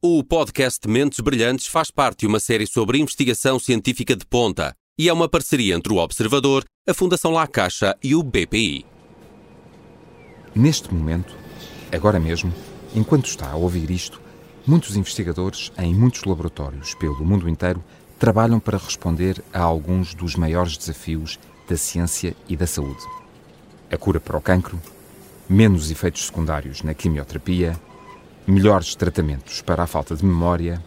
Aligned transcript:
O 0.00 0.22
podcast 0.22 0.86
Mentes 0.86 1.18
Brilhantes 1.18 1.66
faz 1.66 1.90
parte 1.90 2.20
de 2.20 2.28
uma 2.28 2.38
série 2.38 2.68
sobre 2.68 3.00
investigação 3.00 3.58
científica 3.58 4.14
de 4.14 4.24
ponta 4.24 4.72
e 4.96 5.08
é 5.08 5.12
uma 5.12 5.28
parceria 5.28 5.74
entre 5.74 5.92
o 5.92 5.96
Observador, 5.96 6.64
a 6.88 6.94
Fundação 6.94 7.32
La 7.32 7.48
Caixa 7.48 7.96
e 8.00 8.14
o 8.14 8.22
BPI. 8.22 8.86
Neste 10.54 10.94
momento, 10.94 11.34
agora 11.90 12.20
mesmo, 12.20 12.54
enquanto 12.94 13.26
está 13.26 13.50
a 13.50 13.56
ouvir 13.56 13.90
isto, 13.90 14.20
muitos 14.64 14.96
investigadores 14.96 15.72
em 15.76 15.92
muitos 15.92 16.22
laboratórios 16.22 16.94
pelo 16.94 17.24
mundo 17.24 17.48
inteiro 17.48 17.82
trabalham 18.20 18.60
para 18.60 18.78
responder 18.78 19.42
a 19.52 19.60
alguns 19.60 20.14
dos 20.14 20.36
maiores 20.36 20.76
desafios 20.76 21.40
da 21.68 21.76
ciência 21.76 22.36
e 22.48 22.56
da 22.56 22.68
saúde. 22.68 23.04
A 23.90 23.96
cura 23.96 24.20
para 24.20 24.38
o 24.38 24.40
cancro, 24.40 24.80
menos 25.48 25.90
efeitos 25.90 26.24
secundários 26.26 26.84
na 26.84 26.94
quimioterapia, 26.94 27.76
melhores 28.48 28.94
tratamentos 28.94 29.60
para 29.60 29.82
a 29.82 29.86
falta 29.86 30.16
de 30.16 30.24
memória, 30.24 30.82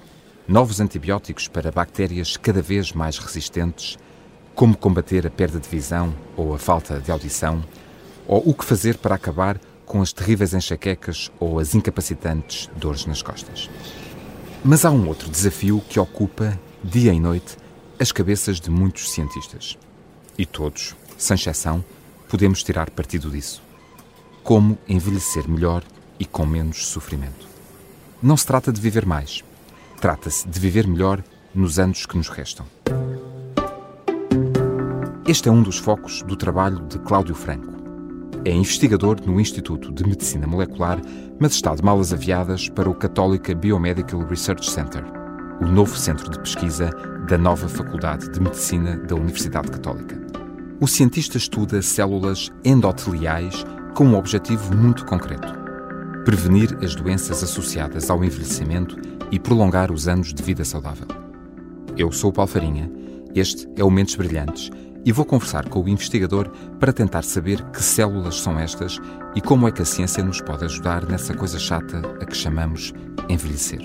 novos 0.48 0.82
antibióticos 0.82 1.48
para 1.48 1.72
bactérias 1.72 2.36
cada 2.36 2.60
vez 2.60 2.92
mais 2.92 3.20
resistentes, 3.20 4.00
como 4.56 4.76
combater 4.76 5.28
a 5.28 5.30
perda 5.30 5.60
de 5.60 5.70
visão 5.70 6.12
ou 6.36 6.56
a 6.56 6.58
falta 6.58 7.00
de 7.00 7.12
audição, 7.12 7.64
ou 8.28 8.42
o 8.50 8.54
que 8.56 8.66
fazer 8.66 8.98
para 8.98 9.14
acabar 9.14 9.60
com 9.86 10.02
as 10.02 10.12
terríveis 10.12 10.56
enxaquecas 10.56 11.32
ou 11.40 11.60
as 11.60 11.76
incapacitantes 11.76 12.68
dores 12.76 13.06
nas 13.06 13.22
costas. 13.22 13.70
Mas 14.64 14.84
há 14.84 14.90
um 14.90 15.08
outro 15.08 15.30
desafio 15.30 15.84
que 15.88 16.00
ocupa, 16.00 16.60
dia 16.84 17.14
e 17.14 17.20
noite, 17.20 17.58
as 18.00 18.12
cabeças 18.12 18.60
de 18.60 18.72
muitos 18.72 19.12
cientistas. 19.12 19.78
E 20.36 20.48
todos, 20.48 20.96
sem 21.16 21.36
exceção, 21.36 21.86
podemos 22.28 22.64
tirar 22.64 22.90
partido 22.90 23.30
disso. 23.30 23.62
Como 24.42 24.80
envelhecer 24.88 25.48
melhor 25.48 25.84
e 26.20 26.26
com 26.26 26.44
menos 26.44 26.88
sofrimento. 26.88 27.51
Não 28.24 28.38
se 28.38 28.46
trata 28.46 28.72
de 28.72 28.80
viver 28.80 29.04
mais. 29.04 29.44
Trata-se 30.00 30.48
de 30.48 30.60
viver 30.60 30.88
melhor 30.88 31.24
nos 31.56 31.80
anos 31.80 32.06
que 32.06 32.16
nos 32.16 32.30
restam. 32.30 32.68
Este 35.28 35.50
é 35.50 35.52
um 35.52 35.64
dos 35.64 35.80
focos 35.80 36.22
do 36.22 36.36
trabalho 36.36 36.82
de 36.82 37.00
Cláudio 37.00 37.34
Franco. 37.34 37.74
É 38.46 38.52
investigador 38.52 39.20
no 39.26 39.40
Instituto 39.40 39.92
de 39.92 40.04
Medicina 40.04 40.46
Molecular, 40.46 41.02
mas 41.40 41.54
está 41.54 41.74
de 41.74 41.84
malas 41.84 42.14
aviadas 42.14 42.70
para 42.70 42.90
o 42.90 42.94
Católica 42.94 43.56
Biomedical 43.56 44.24
Research 44.28 44.70
Center, 44.70 45.04
o 45.60 45.66
novo 45.66 45.96
centro 45.98 46.30
de 46.30 46.40
pesquisa 46.40 46.92
da 47.28 47.40
nova 47.40 47.68
Faculdade 47.68 48.30
de 48.32 48.40
Medicina 48.40 48.98
da 48.98 49.16
Universidade 49.16 49.72
Católica. 49.72 50.20
O 50.80 50.88
cientista 50.88 51.38
estuda 51.38 51.82
células 51.82 52.52
endoteliais 52.64 53.66
com 53.96 54.06
um 54.06 54.16
objetivo 54.16 54.76
muito 54.76 55.06
concreto: 55.06 55.61
prevenir 56.26 56.78
as 56.84 56.94
doenças 56.94 57.44
associadas 57.44 58.10
ao 58.10 58.24
envelhecimento 58.24 58.96
e 59.32 59.40
prolongar 59.40 59.92
os 59.92 60.08
anos 60.08 60.34
de 60.34 60.44
vida 60.44 60.64
saudável. 60.64 61.08
Eu 61.98 62.12
sou 62.12 62.30
o 62.30 62.34
Paulo 62.34 62.52
Farinha, 62.52 62.92
este 63.34 63.68
é 63.76 63.84
o 63.84 63.90
Mentes 63.90 64.16
Brilhantes 64.16 64.70
e 65.04 65.12
vou 65.12 65.26
conversar 65.26 65.68
com 65.68 65.82
o 65.82 65.90
investigador 65.90 66.50
para 66.80 66.94
tentar 66.94 67.24
saber 67.24 67.64
que 67.72 67.82
células 67.82 68.40
são 68.40 68.60
estas 68.60 69.00
e 69.36 69.42
como 69.42 69.68
é 69.68 69.72
que 69.72 69.82
a 69.82 69.86
ciência 69.86 70.24
nos 70.24 70.42
pode 70.42 70.64
ajudar 70.66 71.06
nessa 71.08 71.34
coisa 71.34 71.58
chata 71.58 72.02
a 72.22 72.26
que 72.26 72.36
chamamos 72.36 72.94
envelhecer. 73.28 73.82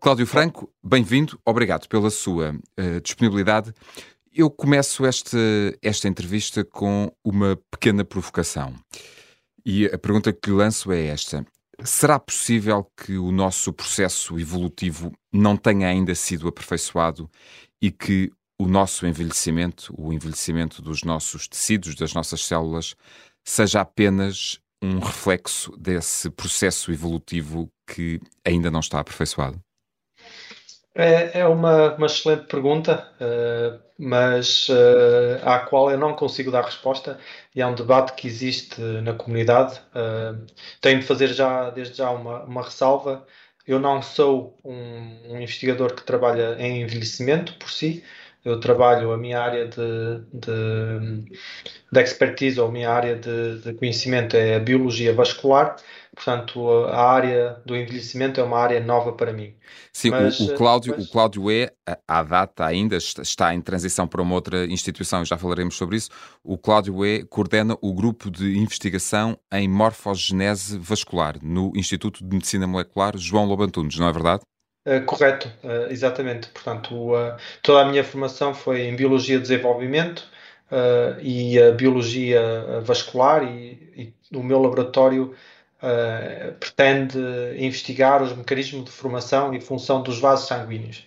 Cláudio 0.00 0.26
Franco, 0.26 0.70
bem-vindo, 0.82 1.38
obrigado 1.44 1.88
pela 1.88 2.10
sua 2.10 2.52
uh, 2.52 3.00
disponibilidade. 3.00 3.72
Eu 4.34 4.50
começo 4.50 5.06
esta, 5.06 5.38
esta 5.80 6.08
entrevista 6.08 6.64
com 6.64 7.10
uma 7.24 7.58
pequena 7.70 8.04
provocação. 8.04 8.74
E 9.68 9.86
a 9.86 9.98
pergunta 9.98 10.32
que 10.32 10.48
lhe 10.48 10.54
lanço 10.54 10.92
é 10.92 11.06
esta: 11.06 11.44
será 11.82 12.20
possível 12.20 12.88
que 12.96 13.18
o 13.18 13.32
nosso 13.32 13.72
processo 13.72 14.38
evolutivo 14.38 15.12
não 15.32 15.56
tenha 15.56 15.88
ainda 15.88 16.14
sido 16.14 16.46
aperfeiçoado 16.46 17.28
e 17.82 17.90
que 17.90 18.30
o 18.60 18.68
nosso 18.68 19.04
envelhecimento, 19.08 19.92
o 19.98 20.12
envelhecimento 20.12 20.80
dos 20.80 21.02
nossos 21.02 21.48
tecidos, 21.48 21.96
das 21.96 22.14
nossas 22.14 22.46
células, 22.46 22.94
seja 23.44 23.80
apenas 23.80 24.60
um 24.80 25.00
reflexo 25.00 25.76
desse 25.76 26.30
processo 26.30 26.92
evolutivo 26.92 27.68
que 27.92 28.20
ainda 28.46 28.70
não 28.70 28.78
está 28.78 29.00
aperfeiçoado? 29.00 29.60
É, 30.98 31.40
é 31.40 31.46
uma, 31.46 31.94
uma, 31.94 32.06
excelente 32.06 32.46
pergunta, 32.46 33.06
uh, 33.20 33.78
mas 33.98 34.66
uh, 34.70 35.44
à 35.44 35.58
qual 35.58 35.90
eu 35.90 35.98
não 35.98 36.14
consigo 36.14 36.50
dar 36.50 36.64
resposta 36.64 37.18
e 37.54 37.60
é 37.60 37.66
um 37.66 37.74
debate 37.74 38.14
que 38.14 38.26
existe 38.26 38.80
na 38.80 39.12
comunidade. 39.12 39.78
Uh, 39.94 40.46
tenho 40.80 41.00
de 41.00 41.06
fazer 41.06 41.28
já, 41.28 41.68
desde 41.68 41.98
já, 41.98 42.10
uma, 42.10 42.44
uma 42.44 42.62
ressalva. 42.62 43.26
Eu 43.66 43.78
não 43.78 44.00
sou 44.00 44.58
um, 44.64 45.32
um, 45.32 45.36
investigador 45.36 45.94
que 45.94 46.02
trabalha 46.02 46.56
em 46.58 46.80
envelhecimento 46.80 47.52
por 47.58 47.70
si, 47.70 48.02
eu 48.46 48.60
trabalho 48.60 49.10
a 49.10 49.18
minha 49.18 49.40
área 49.40 49.66
de, 49.66 50.20
de, 50.32 51.36
de 51.90 52.00
expertise 52.00 52.60
ou 52.60 52.68
a 52.68 52.70
minha 52.70 52.88
área 52.88 53.16
de, 53.16 53.58
de, 53.58 53.74
conhecimento 53.74 54.36
é 54.36 54.54
a 54.54 54.60
biologia 54.60 55.12
vascular, 55.12 55.74
portanto 56.14 56.84
a 56.84 57.10
área 57.10 57.60
do 57.66 57.76
envelhecimento 57.76 58.40
é 58.40 58.44
uma 58.44 58.56
área 58.56 58.78
nova 58.78 59.12
para 59.12 59.32
mim. 59.32 59.52
Sim, 59.92 60.10
mas, 60.10 60.38
o, 60.38 60.54
o, 60.54 60.56
Cláudio, 60.56 60.94
mas... 60.96 61.06
o 61.06 61.10
Cláudio 61.10 61.50
é, 61.50 61.72
à 62.06 62.22
data 62.22 62.64
ainda, 62.64 62.96
está 62.96 63.52
em 63.52 63.60
transição 63.60 64.06
para 64.06 64.22
uma 64.22 64.36
outra 64.36 64.64
instituição, 64.66 65.24
já 65.24 65.36
falaremos 65.36 65.76
sobre 65.76 65.96
isso, 65.96 66.10
o 66.44 66.56
Cláudio 66.56 67.04
é, 67.04 67.24
coordena 67.24 67.76
o 67.82 67.92
grupo 67.92 68.30
de 68.30 68.56
investigação 68.56 69.36
em 69.52 69.66
morfogenese 69.68 70.78
vascular 70.78 71.34
no 71.42 71.72
Instituto 71.74 72.24
de 72.24 72.32
Medicina 72.32 72.64
Molecular 72.64 73.18
João 73.18 73.44
Lobantunes, 73.44 73.98
não 73.98 74.08
é 74.08 74.12
verdade? 74.12 74.42
Uh, 74.86 75.04
correto, 75.04 75.50
uh, 75.64 75.90
exatamente. 75.90 76.48
Portanto, 76.50 76.94
uh, 76.94 77.36
toda 77.60 77.82
a 77.82 77.84
minha 77.90 78.04
formação 78.04 78.54
foi 78.54 78.82
em 78.82 78.94
Biologia 78.94 79.36
de 79.36 79.42
Desenvolvimento 79.42 80.24
e 81.22 81.60
a 81.60 81.70
Biologia 81.70 82.40
Vascular 82.82 83.44
e, 83.44 84.12
e 84.32 84.36
o 84.36 84.42
meu 84.42 84.60
laboratório 84.60 85.32
pretende 86.58 87.16
investigar 87.56 88.20
os 88.20 88.36
mecanismos 88.36 88.84
de 88.84 88.90
formação 88.90 89.54
e 89.54 89.60
função 89.60 90.02
dos 90.02 90.18
vasos 90.18 90.48
sanguíneos. 90.48 91.06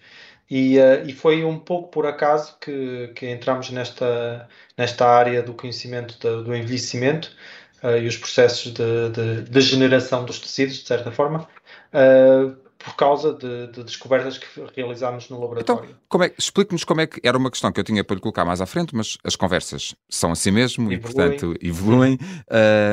E, 0.50 0.78
e 1.06 1.12
foi 1.12 1.44
um 1.44 1.60
pouco 1.60 1.90
por 1.90 2.06
acaso 2.06 2.56
que, 2.62 3.12
que 3.14 3.30
entramos 3.30 3.70
nesta, 3.70 4.48
nesta 4.78 5.06
área 5.06 5.44
do 5.44 5.54
conhecimento 5.54 6.18
de, 6.18 6.42
do 6.46 6.56
envelhecimento 6.56 7.30
e 8.02 8.08
os 8.08 8.16
processos 8.16 8.72
de, 8.72 9.10
de 9.10 9.42
degeneração 9.42 10.24
dos 10.24 10.40
tecidos, 10.40 10.76
de 10.76 10.88
certa 10.88 11.12
forma, 11.12 11.46
por 12.80 12.96
causa 12.96 13.34
de, 13.34 13.68
de, 13.68 13.84
descobertas 13.84 14.38
que 14.38 14.48
realizámos 14.76 15.30
no 15.30 15.40
laboratório. 15.40 15.98
Então, 16.08 16.24
é, 16.24 16.34
explique-nos 16.38 16.86
como 16.86 17.02
é 17.02 17.08
que 17.08 17.20
era 17.22 17.38
uma 17.38 17.52
questão 17.52 17.72
que 17.72 17.80
eu 17.80 17.84
tinha 17.84 18.04
para 18.04 18.16
lhe 18.16 18.22
colocar 18.22 18.46
mais 18.46 18.62
à 18.62 18.66
frente, 18.66 18.96
mas 18.96 19.18
as 19.24 19.36
conversas 19.36 19.94
são 20.10 20.32
assim 20.32 20.50
mesmo 20.50 20.92
evoluem. 20.92 20.98
e, 20.98 21.00
portanto, 21.00 21.56
evoluem. 21.62 22.18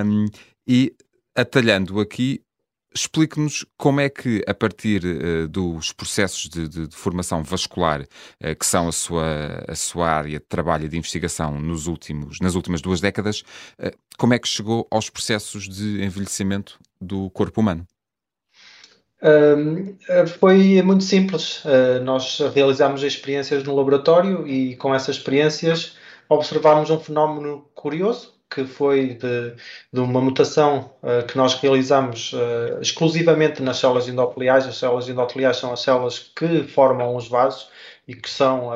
Um, 0.07 0.27
e 0.67 0.95
atalhando 1.35 2.01
aqui, 2.01 2.43
explique-nos 2.97 3.65
como 3.77 4.01
é 4.01 4.09
que, 4.09 4.43
a 4.47 4.55
partir 4.55 5.03
uh, 5.05 5.49
dos 5.49 5.93
processos 5.93 6.49
de, 6.49 6.69
de, 6.69 6.89
de 6.89 6.97
formação 6.97 7.43
vascular, 7.43 8.03
uh, 8.03 8.57
que 8.59 8.67
são 8.67 8.89
a 8.89 8.93
sua, 8.93 9.65
a 9.69 9.75
sua 9.75 10.11
área 10.11 10.39
de 10.39 10.47
trabalho 10.47 10.87
e 10.87 10.89
de 10.89 10.97
investigação 10.97 11.61
nos 11.61 11.87
últimos, 11.87 12.41
nas 12.41 12.55
últimas 12.55 12.81
duas 12.81 13.01
décadas, 13.01 13.41
uh, 13.79 13.97
como 14.19 14.35
é 14.35 14.39
que 14.39 14.49
chegou 14.49 14.87
aos 14.91 15.11
processos 15.11 15.69
de 15.69 16.03
envelhecimento 16.03 16.79
do 17.01 17.31
corpo 17.31 17.61
humano? 17.61 17.87
Uh, 19.23 19.97
foi 20.39 20.83
muito 20.83 21.05
simples. 21.05 21.65
Uh, 21.65 22.03
nós 22.03 22.39
realizámos 22.55 23.03
experiências 23.03 23.65
no 23.65 23.75
laboratório 23.75 24.47
e 24.47 24.77
com 24.77 24.95
essas 24.95 25.17
experiências 25.17 25.97
observámos 26.29 26.91
um 26.91 26.99
fenómeno 26.99 27.69
curioso 27.75 28.35
que 28.49 28.65
foi 28.65 29.15
de, 29.15 29.55
de 29.93 30.01
uma 30.01 30.21
mutação 30.21 30.93
uh, 31.03 31.27
que 31.27 31.37
nós 31.37 31.55
realizamos 31.55 32.33
exclusivamente 32.81 33.61
nas 33.63 33.79
células 33.79 34.07
endoteliais. 34.07 34.67
As 34.67 34.77
células 34.77 35.09
endoteliais 35.09 35.57
são 35.57 35.73
as 35.73 35.81
células 35.81 36.31
que 36.37 36.63
formam 36.65 37.17
os 37.17 37.29
vasos 37.29 37.69
e 38.07 38.15
que 38.15 38.31
são, 38.31 38.71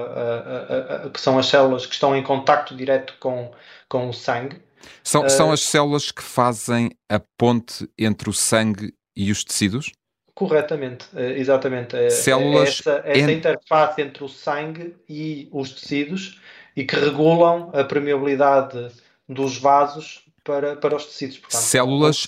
que 1.15 1.21
são 1.21 1.39
as 1.39 1.47
células 1.47 1.87
que 1.87 1.95
estão 1.95 2.17
em 2.17 2.23
contacto 2.23 2.75
direto 2.75 3.15
com, 3.21 3.53
com 3.89 4.09
o 4.09 4.13
sangue. 4.13 4.61
São, 5.05 5.29
são 5.29 5.53
as 5.53 5.61
células 5.61 6.11
que 6.11 6.23
fazem 6.23 6.91
a 7.09 7.21
ponte 7.39 7.89
entre 7.97 8.29
o 8.29 8.33
sangue 8.33 8.93
e 9.17 9.31
os 9.31 9.45
tecidos? 9.45 9.93
Corretamente, 10.41 11.05
eh, 11.15 11.39
exatamente. 11.39 11.95
É, 11.95 12.07
é 12.07 12.11
Células 12.11 12.81
essa, 12.81 13.03
essa 13.05 13.31
interface 13.31 14.01
entre 14.01 14.25
o 14.25 14.29
sangue 14.29 14.97
e 15.07 15.47
os 15.53 15.71
tecidos 15.73 16.41
e 16.75 16.83
que 16.83 16.97
regulam 16.97 17.71
a 17.75 17.85
permeabilidade 17.85 18.91
dos 19.29 19.59
vasos 19.59 20.25
para, 20.43 20.77
para 20.77 20.97
os 20.97 21.05
tecidos. 21.05 21.37
Portanto, 21.37 21.61
células 21.61 22.27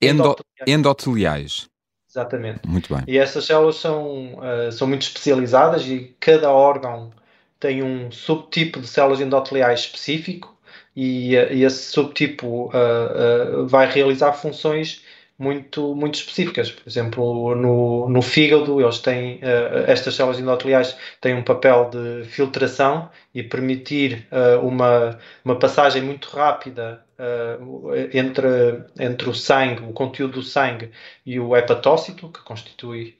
endo, 0.00 0.36
endoteliais. 0.66 1.68
Exatamente. 2.08 2.66
Muito 2.66 2.94
bem. 2.94 3.04
E 3.06 3.18
essas 3.18 3.44
células 3.44 3.76
são, 3.76 4.38
uh, 4.38 4.72
são 4.72 4.88
muito 4.88 5.02
especializadas 5.02 5.86
e 5.86 6.16
cada 6.18 6.50
órgão 6.50 7.12
tem 7.58 7.82
um 7.82 8.10
subtipo 8.10 8.80
de 8.80 8.86
células 8.86 9.20
endoteliais 9.20 9.80
específico 9.80 10.56
e, 10.96 11.36
uh, 11.36 11.52
e 11.52 11.62
esse 11.62 11.92
subtipo 11.92 12.70
uh, 12.70 13.66
vai 13.66 13.86
realizar 13.86 14.32
funções 14.32 15.02
muito, 15.40 15.94
muito 15.94 16.16
específicas. 16.16 16.70
Por 16.70 16.86
exemplo, 16.86 17.54
no, 17.54 18.10
no 18.10 18.20
fígado, 18.20 18.78
eles 18.78 18.98
têm, 18.98 19.36
uh, 19.36 19.90
estas 19.90 20.14
células 20.14 20.38
endoteliais 20.38 20.94
têm 21.18 21.34
um 21.34 21.42
papel 21.42 21.88
de 21.88 22.24
filtração 22.28 23.08
e 23.34 23.42
permitir 23.42 24.28
uh, 24.30 24.60
uma, 24.64 25.18
uma 25.42 25.58
passagem 25.58 26.02
muito 26.02 26.28
rápida 26.28 27.02
uh, 27.18 27.90
entre, 28.12 28.84
entre 28.98 29.30
o 29.30 29.34
sangue, 29.34 29.82
o 29.82 29.94
conteúdo 29.94 30.34
do 30.34 30.42
sangue 30.42 30.90
e 31.24 31.40
o 31.40 31.56
hepatócito, 31.56 32.28
que 32.28 32.42
constitui 32.42 33.16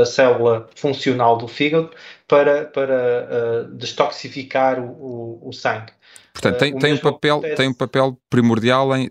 a 0.00 0.06
célula 0.06 0.68
funcional 0.74 1.36
do 1.36 1.46
fígado, 1.46 1.90
para, 2.26 2.64
para 2.64 3.64
destoxificar 3.72 4.80
o, 4.80 4.86
o, 4.86 5.48
o 5.48 5.52
sangue. 5.52 5.92
Portanto, 6.32 6.58
tem, 6.58 6.74
uh, 6.74 6.78
tem, 6.78 6.92
um 6.92 6.98
papel, 6.98 7.36
acontece... 7.36 7.56
tem 7.56 7.68
um 7.68 7.74
papel 7.74 8.18
primordial, 8.28 8.96
em, 8.96 9.10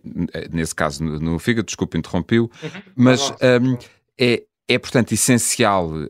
nesse 0.51 0.75
caso 0.75 1.03
no, 1.03 1.19
no 1.19 1.39
fígado, 1.39 1.65
desculpe 1.65 1.97
interrompi-o, 1.97 2.43
uhum. 2.43 2.81
mas 2.95 3.31
um, 3.31 3.77
é, 4.19 4.43
é, 4.67 4.77
portanto, 4.77 5.11
essencial 5.13 5.89
uh, 5.89 6.09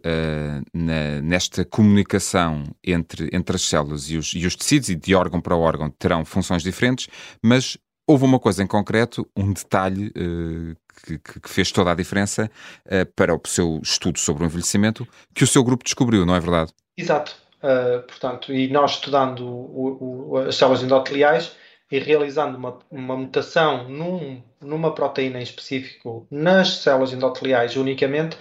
na, 0.74 1.22
nesta 1.22 1.66
comunicação 1.66 2.64
entre, 2.84 3.30
entre 3.34 3.56
as 3.56 3.64
células 3.64 4.10
e 4.10 4.18
os, 4.18 4.34
e 4.34 4.46
os 4.46 4.56
tecidos, 4.56 4.90
e 4.90 4.96
de 4.96 5.16
órgão 5.16 5.42
para 5.42 5.56
órgão 5.56 5.90
terão 5.90 6.24
funções 6.24 6.62
diferentes, 6.62 7.08
mas 7.42 7.78
houve 8.08 8.26
uma 8.26 8.40
coisa 8.40 8.62
em 8.62 8.68
concreto, 8.68 9.28
um 9.36 9.52
detalhe 9.52 10.08
uh, 10.08 10.76
que, 11.06 11.18
que, 11.18 11.50
fez 11.50 11.72
toda 11.72 11.92
a 11.92 11.96
diferença 11.96 12.50
uh, 12.86 13.12
para 13.16 13.34
o 13.34 13.42
seu 13.46 13.80
estudo 13.82 14.20
sobre 14.20 14.44
o 14.44 14.46
envelhecimento, 14.46 15.08
que 15.34 15.44
o 15.44 15.48
seu 15.48 15.64
grupo 15.64 15.84
descobriu, 15.84 16.26
não 16.26 16.36
é 16.36 16.40
verdade? 16.40 16.72
Exato. 16.98 17.43
Uh, 17.64 18.02
portanto, 18.04 18.54
e 18.54 18.68
nós 18.68 18.92
estudando 18.92 19.48
o, 19.48 20.32
o, 20.32 20.38
as 20.38 20.56
células 20.56 20.84
endoteliais 20.84 21.56
e 21.90 21.98
realizando 21.98 22.58
uma, 22.58 22.78
uma 22.92 23.16
mutação 23.16 23.88
num, 23.88 24.44
numa 24.60 24.94
proteína 24.94 25.40
em 25.40 25.44
específico 25.44 26.28
nas 26.30 26.80
células 26.80 27.14
endoteliais 27.14 27.78
unicamente, 27.78 28.36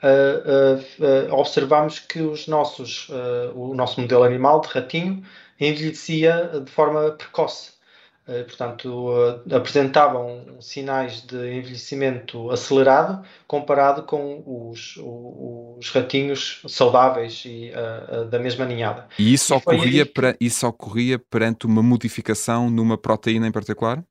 uh, 0.00 0.78
uh, 1.02 1.34
observamos 1.34 1.98
que 1.98 2.20
os 2.20 2.46
nossos, 2.46 3.08
o 3.54 3.74
nosso 3.74 4.00
modelo 4.00 4.22
animal 4.22 4.60
de 4.60 4.68
ratinho 4.68 5.24
envelhecia 5.58 6.62
de 6.64 6.70
forma 6.70 7.10
precoce. 7.10 7.77
Eh, 8.28 8.42
portanto, 8.44 9.08
eh, 9.50 9.56
apresentavam 9.56 10.60
sinais 10.60 11.22
de 11.22 11.36
envelhecimento 11.50 12.50
acelerado 12.50 13.26
comparado 13.46 14.02
com 14.02 14.42
os, 14.44 14.98
os 15.02 15.90
ratinhos 15.90 16.60
saudáveis 16.68 17.42
e 17.46 17.72
uh, 17.72 18.26
da 18.26 18.38
mesma 18.38 18.66
ninhada. 18.66 19.06
E 19.18 19.32
isso, 19.32 19.54
e 19.54 19.56
ocorria, 19.56 20.06
isso 20.38 20.66
ocorria 20.66 21.18
perante 21.18 21.64
uma 21.64 21.82
modificação 21.82 22.68
numa 22.68 22.98
proteína 22.98 23.48
em 23.48 23.52
particular? 23.52 24.04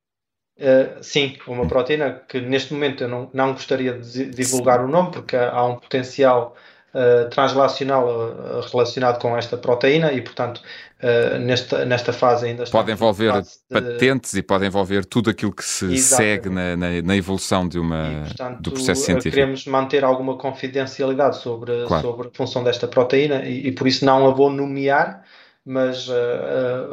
Uh, 0.58 0.98
sim, 1.04 1.38
uma 1.46 1.68
proteína 1.68 2.24
que 2.28 2.42
neste 2.42 2.74
momento 2.74 3.04
eu 3.04 3.08
não, 3.08 3.30
não 3.32 3.54
gostaria 3.54 4.00
de 4.00 4.26
divulgar 4.32 4.84
o 4.84 4.88
nome 4.88 5.12
porque 5.12 5.36
há 5.36 5.64
um 5.64 5.76
potencial 5.76 6.56
uh, 6.98 7.30
translacional 7.30 8.08
uh, 8.08 8.62
relacionado 8.72 9.20
com 9.20 9.38
esta 9.38 9.56
proteína 9.56 10.12
e, 10.12 10.22
portanto, 10.22 10.62
uh, 11.02 11.38
nesta, 11.38 11.86
nesta 11.86 12.12
fase 12.12 12.48
ainda 12.48 12.64
Pode 12.66 12.92
envolver 12.92 13.32
patentes 13.70 14.34
e 14.34 14.42
pode 14.42 14.66
envolver 14.66 15.06
tudo 15.06 15.30
aquilo 15.30 15.54
que 15.54 15.64
se 15.64 15.86
Exatamente. 15.86 16.44
segue 16.44 16.50
na, 16.50 16.76
na, 16.76 17.02
na, 17.04 17.16
evolução 17.16 17.68
de 17.68 17.78
uma, 17.78 18.08
e, 18.08 18.28
portanto, 18.28 18.62
do 18.62 18.72
processo 18.72 19.06
científico. 19.06 19.36
Queremos 19.36 19.66
manter 19.66 20.04
alguma 20.04 20.38
confidencialidade 20.38 21.38
sobre, 21.38 21.86
claro. 21.86 22.08
sobre 22.08 22.28
a 22.28 22.32
função 22.34 22.64
desta 22.64 22.88
proteína 22.88 23.44
e, 23.46 23.68
e, 23.68 23.72
por 23.72 23.88
isso 23.88 24.04
não 24.04 24.28
a 24.28 24.32
vou 24.32 24.50
nomear, 24.50 25.24
mas 25.66 26.10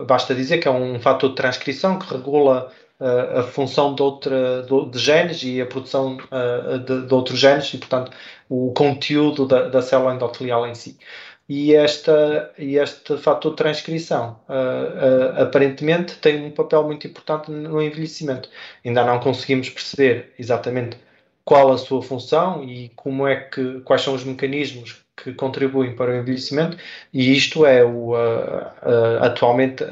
basta 0.08 0.34
dizer 0.34 0.58
que 0.58 0.66
é 0.66 0.70
um 0.70 0.98
fator 0.98 1.30
de 1.30 1.36
transcrição 1.36 1.96
que 1.96 2.12
regula 2.12 2.72
a 3.00 3.44
função 3.44 3.94
de, 3.94 4.02
outra, 4.02 4.66
de, 4.90 4.98
genes 4.98 5.44
e 5.44 5.60
a 5.60 5.66
produção 5.66 6.18
de, 6.84 7.06
de, 7.06 7.14
outros 7.14 7.38
genes 7.38 7.72
e, 7.72 7.78
portanto, 7.78 8.10
o 8.48 8.72
conteúdo 8.72 9.46
da, 9.46 9.68
da 9.68 9.82
célula 9.82 10.14
endotelial 10.14 10.66
em 10.66 10.74
si. 10.74 10.98
E, 11.48 11.74
esta, 11.74 12.52
e 12.58 12.76
este 12.76 13.18
fator 13.18 13.50
de 13.50 13.56
transcrição 13.58 14.40
uh, 14.48 15.38
uh, 15.38 15.42
aparentemente 15.42 16.16
tem 16.16 16.42
um 16.42 16.50
papel 16.50 16.82
muito 16.84 17.06
importante 17.06 17.50
no 17.50 17.82
envelhecimento. 17.82 18.48
Ainda 18.84 19.04
não 19.04 19.20
conseguimos 19.20 19.68
perceber 19.68 20.32
exatamente 20.38 20.96
qual 21.44 21.70
a 21.70 21.78
sua 21.78 22.02
função 22.02 22.64
e 22.64 22.88
como 22.96 23.28
é 23.28 23.36
que, 23.36 23.80
quais 23.80 24.02
são 24.02 24.14
os 24.14 24.24
mecanismos 24.24 25.04
que 25.16 25.32
contribuem 25.34 25.94
para 25.94 26.10
o 26.10 26.16
envelhecimento 26.16 26.76
e 27.12 27.36
isto 27.36 27.64
é 27.66 27.84
o 27.84 28.12
uh, 28.12 28.16
uh, 28.16 29.22
atualmente 29.22 29.84
uh, 29.84 29.88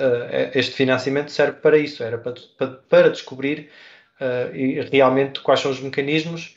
este 0.54 0.72
financiamento 0.72 1.30
serve 1.30 1.60
para 1.60 1.78
isso 1.78 2.02
era 2.02 2.18
para, 2.18 2.34
para, 2.58 2.68
para 2.88 3.10
descobrir 3.10 3.70
realmente 4.92 5.40
quais 5.40 5.58
são 5.58 5.70
os 5.72 5.80
mecanismos 5.80 6.54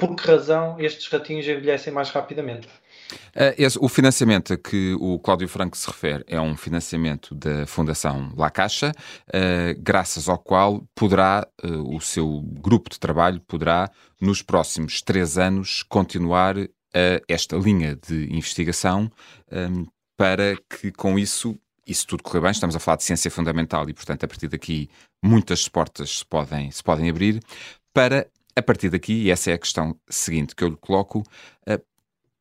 por 0.00 0.16
que 0.16 0.26
razão 0.26 0.76
estes 0.80 1.06
ratinhos 1.06 1.46
envelhecem 1.46 1.92
mais 1.92 2.10
rapidamente? 2.10 2.66
Esse, 3.56 3.78
o 3.80 3.88
financiamento 3.88 4.52
a 4.54 4.56
que 4.56 4.94
o 5.00 5.18
Cláudio 5.18 5.48
Franco 5.48 5.76
se 5.76 5.86
refere 5.86 6.24
é 6.26 6.40
um 6.40 6.56
financiamento 6.56 7.34
da 7.34 7.66
Fundação 7.66 8.32
La 8.36 8.50
Caixa, 8.50 8.92
graças 9.78 10.28
ao 10.28 10.38
qual 10.38 10.82
poderá, 10.94 11.46
o 11.62 12.00
seu 12.00 12.40
grupo 12.40 12.88
de 12.88 12.98
trabalho 13.00 13.40
poderá, 13.40 13.90
nos 14.20 14.42
próximos 14.42 15.02
três 15.02 15.38
anos, 15.38 15.82
continuar 15.82 16.56
a 16.58 17.20
esta 17.28 17.56
linha 17.56 17.96
de 17.96 18.32
investigação 18.34 19.10
um, 19.50 19.86
para 20.16 20.56
que 20.68 20.92
com 20.92 21.18
isso, 21.18 21.58
isso 21.86 22.06
tudo 22.06 22.22
correr 22.22 22.40
bem, 22.40 22.50
estamos 22.50 22.76
a 22.76 22.78
falar 22.78 22.96
de 22.96 23.04
ciência 23.04 23.30
fundamental 23.30 23.88
e, 23.88 23.94
portanto, 23.94 24.24
a 24.24 24.28
partir 24.28 24.48
daqui 24.48 24.90
muitas 25.24 25.68
portas 25.68 26.18
se 26.18 26.26
podem, 26.26 26.70
se 26.70 26.82
podem 26.82 27.08
abrir, 27.08 27.40
para, 27.94 28.26
a 28.60 28.62
partir 28.62 28.88
daqui, 28.88 29.12
e 29.12 29.30
essa 29.30 29.50
é 29.50 29.54
a 29.54 29.58
questão 29.58 29.96
seguinte 30.08 30.54
que 30.54 30.62
eu 30.62 30.68
lhe 30.68 30.76
coloco, 30.76 31.20
uh, 31.20 31.82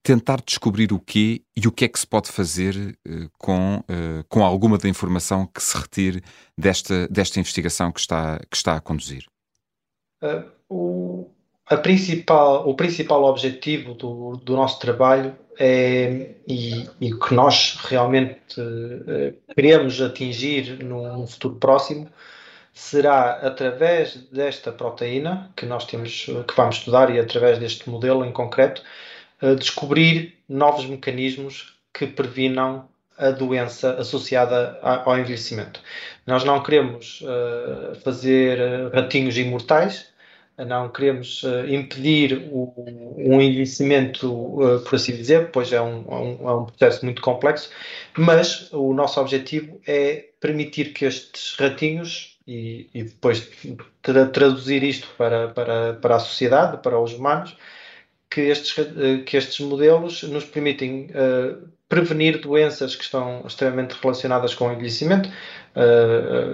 tentar 0.04 0.42
descobrir 0.46 0.94
o 0.94 1.00
quê 1.00 1.42
e 1.56 1.68
o 1.68 1.72
que 1.72 1.86
é 1.86 1.88
que 1.88 2.00
se 2.00 2.08
pode 2.08 2.32
fazer 2.32 2.76
uh, 3.08 3.30
com, 3.38 3.78
uh, 3.78 4.24
com 4.30 4.46
alguma 4.46 4.78
da 4.78 4.88
informação 4.88 5.46
que 5.46 5.62
se 5.62 5.78
retire 5.78 6.22
desta, 6.58 7.08
desta 7.08 7.40
investigação 7.40 7.92
que 7.92 8.00
está, 8.00 8.40
que 8.50 8.56
está 8.56 8.76
a 8.76 8.82
conduzir. 8.82 9.26
o 10.70 11.78
principal, 11.78 12.68
o 12.68 12.74
principal 12.74 13.24
objetivo 13.24 13.94
do, 13.94 14.38
do 14.38 14.56
nosso 14.56 14.80
trabalho 14.80 15.36
é, 15.60 16.36
e, 16.48 16.88
e 17.00 17.14
que 17.14 17.34
nós 17.34 17.78
realmente 17.84 18.60
uh, 18.60 19.54
queremos 19.54 20.02
atingir 20.02 20.84
num 20.84 21.28
futuro 21.28 21.56
próximo 21.56 22.10
será 22.80 23.32
através 23.32 24.16
desta 24.32 24.72
proteína 24.72 25.52
que 25.54 25.66
nós 25.66 25.86
temos 25.86 26.26
que 26.48 26.56
vamos 26.56 26.78
estudar 26.78 27.14
e 27.14 27.20
através 27.20 27.60
deste 27.60 27.90
modelo 27.90 28.24
em 28.24 28.32
concreto 28.32 28.82
uh, 29.42 29.54
descobrir 29.54 30.38
novos 30.48 30.86
mecanismos 30.86 31.78
que 31.94 32.08
previnam 32.08 32.88
a 33.18 33.32
doença 33.32 33.96
associada 33.96 34.80
ao 34.82 35.20
envelhecimento. 35.20 35.82
Nós 36.26 36.46
não 36.46 36.64
queremos 36.64 37.22
uh, 37.22 37.96
fazer 38.02 38.58
ratinhos 38.94 39.38
imortais, 39.38 40.08
não 40.58 40.90
queremos 40.90 41.44
impedir 41.70 42.50
o, 42.52 42.74
um 43.18 43.42
envelhecimento, 43.42 44.58
por 44.86 44.96
assim 44.96 45.16
dizer, 45.16 45.52
pois 45.52 45.72
é 45.72 45.78
é 45.78 45.82
um, 45.82 46.06
é 46.10 46.54
um, 46.54 46.66
processo 46.66 47.06
muito 47.06 47.22
complexo, 47.22 47.70
mas 48.18 48.70
o 48.74 48.94
nosso 48.94 49.22
objetivo 49.22 49.80
é 49.88 50.26
permitir 50.42 50.92
que 50.92 51.06
estes 51.06 51.56
ratinhos, 51.58 52.39
e, 52.50 52.90
e 52.94 53.04
depois 53.04 53.48
tra 54.02 54.26
traduzir 54.26 54.84
isto 54.84 55.08
para, 55.18 55.50
para, 55.50 55.94
para 55.94 56.16
a 56.16 56.20
sociedade, 56.20 56.82
para 56.82 57.00
os 57.00 57.14
humanos, 57.14 57.56
que 58.30 58.42
estes, 58.42 58.78
uh, 58.78 59.24
que 59.26 59.38
estes 59.38 59.60
modelos 59.60 60.24
nos 60.24 60.46
permitem 60.46 61.10
prevenir 61.88 62.40
doenças 62.40 62.96
que 62.96 63.04
estão 63.04 63.44
extremamente 63.48 63.96
relacionadas 64.02 64.54
com 64.54 64.68
o 64.68 64.72
envelhecimento, 64.72 65.30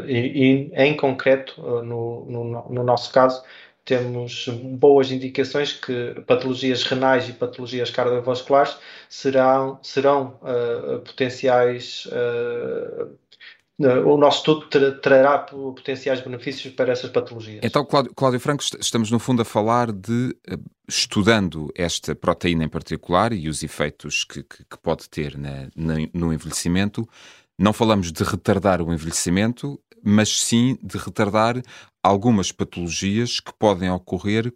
e, 0.07 0.13
e, 0.13 0.71
em 0.73 0.95
concreto, 0.95 1.61
no, 1.61 2.25
no, 2.25 2.69
no 2.69 2.83
nosso 2.83 3.11
caso, 3.11 3.43
temos 3.85 4.47
boas 4.47 5.11
indicações 5.11 5.71
que 5.71 6.15
patologias 6.25 6.83
renais 6.83 7.29
e 7.29 7.33
patologias 7.33 7.91
cardiovasculares 7.91 8.75
serão, 9.07 9.79
serão 9.83 10.39
uh, 10.41 10.99
potenciais. 11.01 12.07
Uh, 13.77 14.07
o 14.07 14.17
nosso 14.17 14.37
estudo 14.37 15.01
trará 15.01 15.37
potenciais 15.39 16.21
benefícios 16.21 16.73
para 16.73 16.93
essas 16.93 17.09
patologias. 17.09 17.59
Então, 17.61 17.85
Cláudio, 17.85 18.13
Cláudio 18.15 18.39
Franco, 18.39 18.63
estamos 18.79 19.11
no 19.11 19.19
fundo 19.19 19.41
a 19.41 19.45
falar 19.45 19.91
de, 19.91 20.33
estudando 20.87 21.69
esta 21.75 22.15
proteína 22.15 22.63
em 22.63 22.69
particular 22.69 23.33
e 23.33 23.49
os 23.49 23.63
efeitos 23.63 24.23
que, 24.23 24.43
que, 24.43 24.63
que 24.63 24.77
pode 24.81 25.09
ter 25.09 25.37
na, 25.37 25.69
na, 25.75 25.95
no 26.13 26.33
envelhecimento, 26.33 27.05
não 27.59 27.73
falamos 27.73 28.11
de 28.11 28.23
retardar 28.23 28.81
o 28.81 28.93
envelhecimento, 28.93 29.79
mas 30.03 30.41
sim 30.41 30.77
de 30.81 30.97
retardar 30.97 31.61
algumas 32.03 32.51
patologias 32.51 33.39
que 33.39 33.51
podem 33.57 33.89
ocorrer 33.89 34.53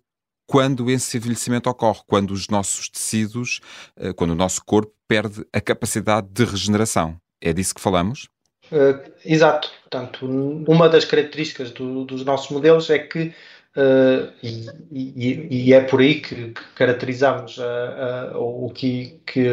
quando 0.48 0.90
esse 0.90 1.18
envelhecimento 1.18 1.70
ocorre, 1.70 2.02
quando 2.08 2.32
os 2.32 2.48
nossos 2.48 2.90
tecidos, 2.90 3.60
eh, 3.96 4.14
quando 4.14 4.32
o 4.32 4.36
nosso 4.36 4.64
corpo 4.66 4.94
perde 5.08 5.46
a 5.54 5.62
capacidade 5.62 6.28
de 6.32 6.44
regeneração. 6.44 7.18
É 7.42 7.54
disso 7.54 7.76
que 7.76 7.82
falamos? 7.82 8.28
Uh, 8.72 9.12
exato. 9.26 9.70
Portanto, 9.90 10.26
uma 10.68 10.88
das 10.88 11.06
características 11.06 11.72
do, 11.72 12.06
dos 12.06 12.24
nossos 12.24 12.50
modelos 12.52 12.90
é 12.90 13.00
que 13.00 13.34
uh, 13.76 14.32
e, 14.44 14.68
e, 14.92 15.48
e, 15.50 15.74
é 15.74 15.82
por 15.82 16.00
aí 16.00 16.22
que, 16.22 16.36
que 16.50 16.62
caracterizamos 16.76 17.58
uh, 17.58 18.36
uh, 18.36 18.66
o 18.66 18.70
que, 18.70 19.20
que 19.26 19.48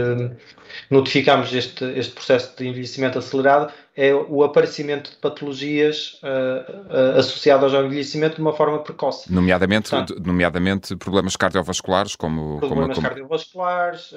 notificamos 0.90 1.54
este, 1.54 1.84
este 1.98 2.12
processo 2.12 2.54
de 2.58 2.68
envelhecimento 2.68 3.18
acelerado 3.18 3.72
é 3.96 4.14
o 4.14 4.44
aparecimento 4.44 5.10
de 5.10 5.16
patologias 5.16 6.20
associadas 7.16 7.72
ao 7.72 7.86
envelhecimento 7.86 8.34
de 8.34 8.42
uma 8.42 8.52
forma 8.52 8.80
precoce. 8.80 9.32
Nomeadamente, 9.32 9.88
Portanto, 9.88 10.22
nomeadamente 10.22 10.94
problemas 10.96 11.34
cardiovasculares, 11.34 12.14
como... 12.14 12.58
Problemas 12.58 12.88
como, 12.88 12.94
como... 12.96 13.08
cardiovasculares, 13.08 14.14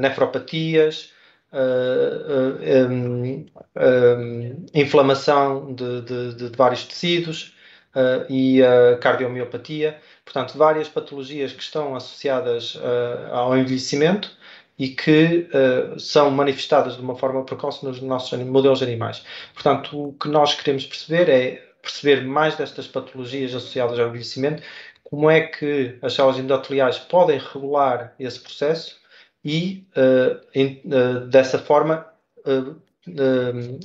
nefropatias, 0.00 1.04
Uh, 1.04 1.08
uh, 1.08 1.21
um, 1.52 3.46
um, 3.76 4.66
inflamação 4.74 5.74
de, 5.74 6.00
de, 6.02 6.34
de, 6.34 6.56
vários 6.56 6.84
tecidos 6.84 7.54
uh, 7.94 8.24
e 8.30 8.62
a 8.62 8.96
cardiomiopatia, 8.98 9.98
portanto, 10.24 10.56
várias 10.56 10.88
patologias 10.88 11.52
que 11.52 11.62
estão 11.62 11.94
associadas 11.94 12.78
ao 13.30 13.56
envelhecimento 13.56 14.30
e 14.78 14.88
que 14.88 15.48
são 15.98 16.30
manifestadas 16.30 16.96
de 16.96 17.02
uma 17.02 17.14
forma 17.14 17.44
precoce 17.44 17.84
nos 17.84 18.00
nossos 18.00 18.36
modelos 18.40 18.82
animais. 18.82 19.22
Portanto, 19.52 20.08
o 20.08 20.12
que 20.14 20.28
nós 20.28 20.54
queremos 20.54 20.86
perceber 20.86 21.28
é 21.28 21.62
perceber 21.82 22.24
mais 22.24 22.56
destas 22.56 22.86
patologias 22.86 23.54
associadas 23.54 23.98
ao 23.98 24.08
envelhecimento, 24.08 24.62
como 25.04 25.28
é 25.28 25.42
que 25.42 25.98
as 26.00 26.14
células 26.14 26.38
endoteliais 26.38 26.98
podem 26.98 27.38
regular 27.38 28.14
esse 28.18 28.40
processo 28.40 29.01
e, 29.44 29.86
uh, 29.96 30.40
em, 30.54 30.82
uh, 30.86 31.26
dessa 31.26 31.58
forma, 31.58 32.06
uh, 32.46 32.80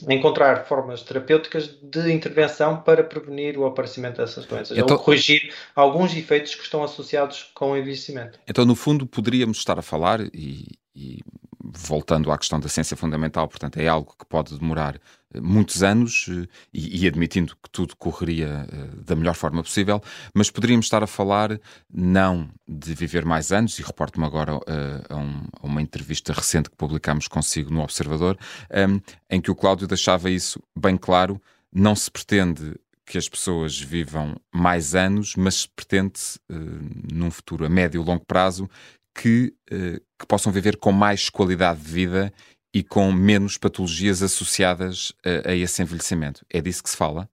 encontrar 0.07 0.65
formas 0.65 1.01
terapêuticas 1.01 1.75
de 1.81 2.11
intervenção 2.11 2.81
para 2.81 3.03
prevenir 3.03 3.57
o 3.57 3.65
aparecimento 3.65 4.17
dessas 4.17 4.45
doenças, 4.45 4.77
então, 4.77 4.95
ou 4.95 5.03
corrigir 5.03 5.51
alguns 5.75 6.15
efeitos 6.15 6.53
que 6.53 6.61
estão 6.61 6.83
associados 6.83 7.49
com 7.55 7.71
o 7.71 7.77
envelhecimento. 7.77 8.39
Então, 8.47 8.63
no 8.63 8.75
fundo, 8.75 9.07
poderíamos 9.07 9.57
estar 9.57 9.79
a 9.79 9.81
falar, 9.81 10.21
e, 10.21 10.77
e 10.95 11.21
voltando 11.59 12.31
à 12.31 12.37
questão 12.37 12.59
da 12.59 12.69
ciência 12.69 12.95
fundamental, 12.95 13.47
portanto, 13.47 13.77
é 13.77 13.87
algo 13.87 14.15
que 14.17 14.25
pode 14.25 14.57
demorar 14.57 14.95
eh, 14.95 14.99
muitos 15.35 15.83
anos 15.83 16.27
eh, 16.29 16.47
e, 16.73 17.03
e, 17.03 17.07
admitindo 17.07 17.55
que 17.55 17.69
tudo 17.71 17.95
correria 17.95 18.67
eh, 18.71 19.01
da 19.05 19.15
melhor 19.15 19.35
forma 19.35 19.61
possível, 19.61 20.01
mas 20.33 20.49
poderíamos 20.49 20.85
estar 20.85 21.03
a 21.03 21.07
falar 21.07 21.59
não 21.93 22.49
de 22.67 22.93
viver 22.93 23.25
mais 23.25 23.51
anos, 23.51 23.77
e 23.79 23.83
reporto-me 23.83 24.25
agora 24.25 24.53
a, 24.53 25.15
um, 25.15 25.43
a, 25.61 25.65
uma 25.65 25.81
entrevista 25.81 26.33
recente 26.33 26.69
que 26.69 26.75
publicámos 26.75 27.27
consigo 27.27 27.73
no 27.73 27.81
Observador, 27.81 28.37
um, 28.71 28.99
em 29.29 29.41
que 29.41 29.51
o 29.51 29.55
Cláudio 29.55 29.87
deixava 29.87 30.29
isso 30.29 30.61
bem 30.77 30.97
claro, 30.97 31.41
não 31.73 31.95
se 31.95 32.09
pretende 32.09 32.75
que 33.05 33.17
as 33.17 33.29
pessoas 33.29 33.79
vivam 33.79 34.35
mais 34.53 34.93
anos, 34.93 35.35
mas 35.37 35.61
se 35.61 35.69
pretende, 35.69 36.19
uh, 36.51 37.13
num 37.13 37.31
futuro 37.31 37.65
a 37.65 37.69
médio 37.69 38.01
e 38.01 38.05
longo 38.05 38.25
prazo, 38.25 38.69
que, 39.15 39.53
uh, 39.71 39.99
que 40.19 40.27
possam 40.27 40.51
viver 40.51 40.75
com 40.77 40.91
mais 40.91 41.29
qualidade 41.29 41.81
de 41.81 41.91
vida 41.91 42.33
e 42.73 42.83
com 42.83 43.11
menos 43.11 43.57
patologias 43.57 44.21
associadas 44.21 45.13
a, 45.25 45.51
a 45.51 45.55
esse 45.55 45.81
envelhecimento. 45.81 46.45
É 46.49 46.61
disso 46.61 46.83
que 46.83 46.89
se 46.89 46.97
fala? 46.97 47.29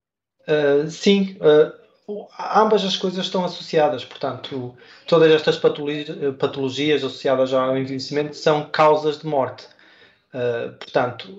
Uh, 0.46 0.90
sim, 0.90 1.36
uh, 1.40 2.26
ambas 2.54 2.84
as 2.84 2.96
coisas 2.96 3.24
estão 3.24 3.44
associadas, 3.44 4.04
portanto, 4.04 4.74
todas 5.06 5.30
estas 5.30 5.56
patologias, 5.56 6.36
patologias 6.38 7.04
associadas 7.04 7.52
ao 7.52 7.76
envelhecimento 7.76 8.36
são 8.36 8.68
causas 8.70 9.18
de 9.18 9.26
morte. 9.26 9.66
Uh, 10.34 10.72
portanto, 10.72 11.38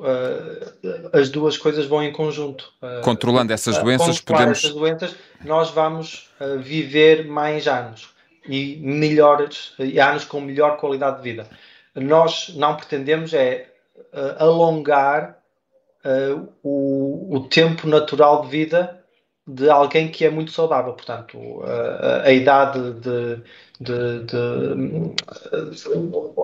as 1.11 1.29
duas 1.29 1.57
coisas 1.57 1.85
vão 1.85 2.01
em 2.01 2.13
conjunto. 2.13 2.71
Controlando 3.03 3.51
essas 3.51 3.77
doenças, 3.77 4.21
podemos. 4.21 4.59
essas 4.59 4.73
doenças, 4.73 5.15
nós 5.43 5.69
vamos 5.69 6.29
viver 6.63 7.25
mais 7.25 7.67
anos 7.67 8.09
e 8.47 8.77
melhores 8.77 9.73
e 9.77 9.99
anos 9.99 10.23
com 10.23 10.39
melhor 10.39 10.77
qualidade 10.77 11.17
de 11.17 11.23
vida. 11.23 11.47
Nós 11.93 12.53
não 12.55 12.75
pretendemos 12.75 13.33
é 13.33 13.74
uh, 14.13 14.43
alongar 14.43 15.37
uh, 16.03 16.47
o, 16.63 17.35
o, 17.35 17.47
tempo 17.47 17.87
natural 17.87 18.41
de 18.41 18.49
vida 18.49 19.01
de 19.47 19.69
alguém 19.69 20.09
que 20.09 20.25
é 20.25 20.29
muito 20.29 20.51
saudável. 20.51 20.93
Portanto, 20.93 21.37
uh, 21.37 22.21
a 22.23 22.31
idade 22.31 22.93
de, 22.93 23.41
de, 23.79 24.23
de, 24.23 25.15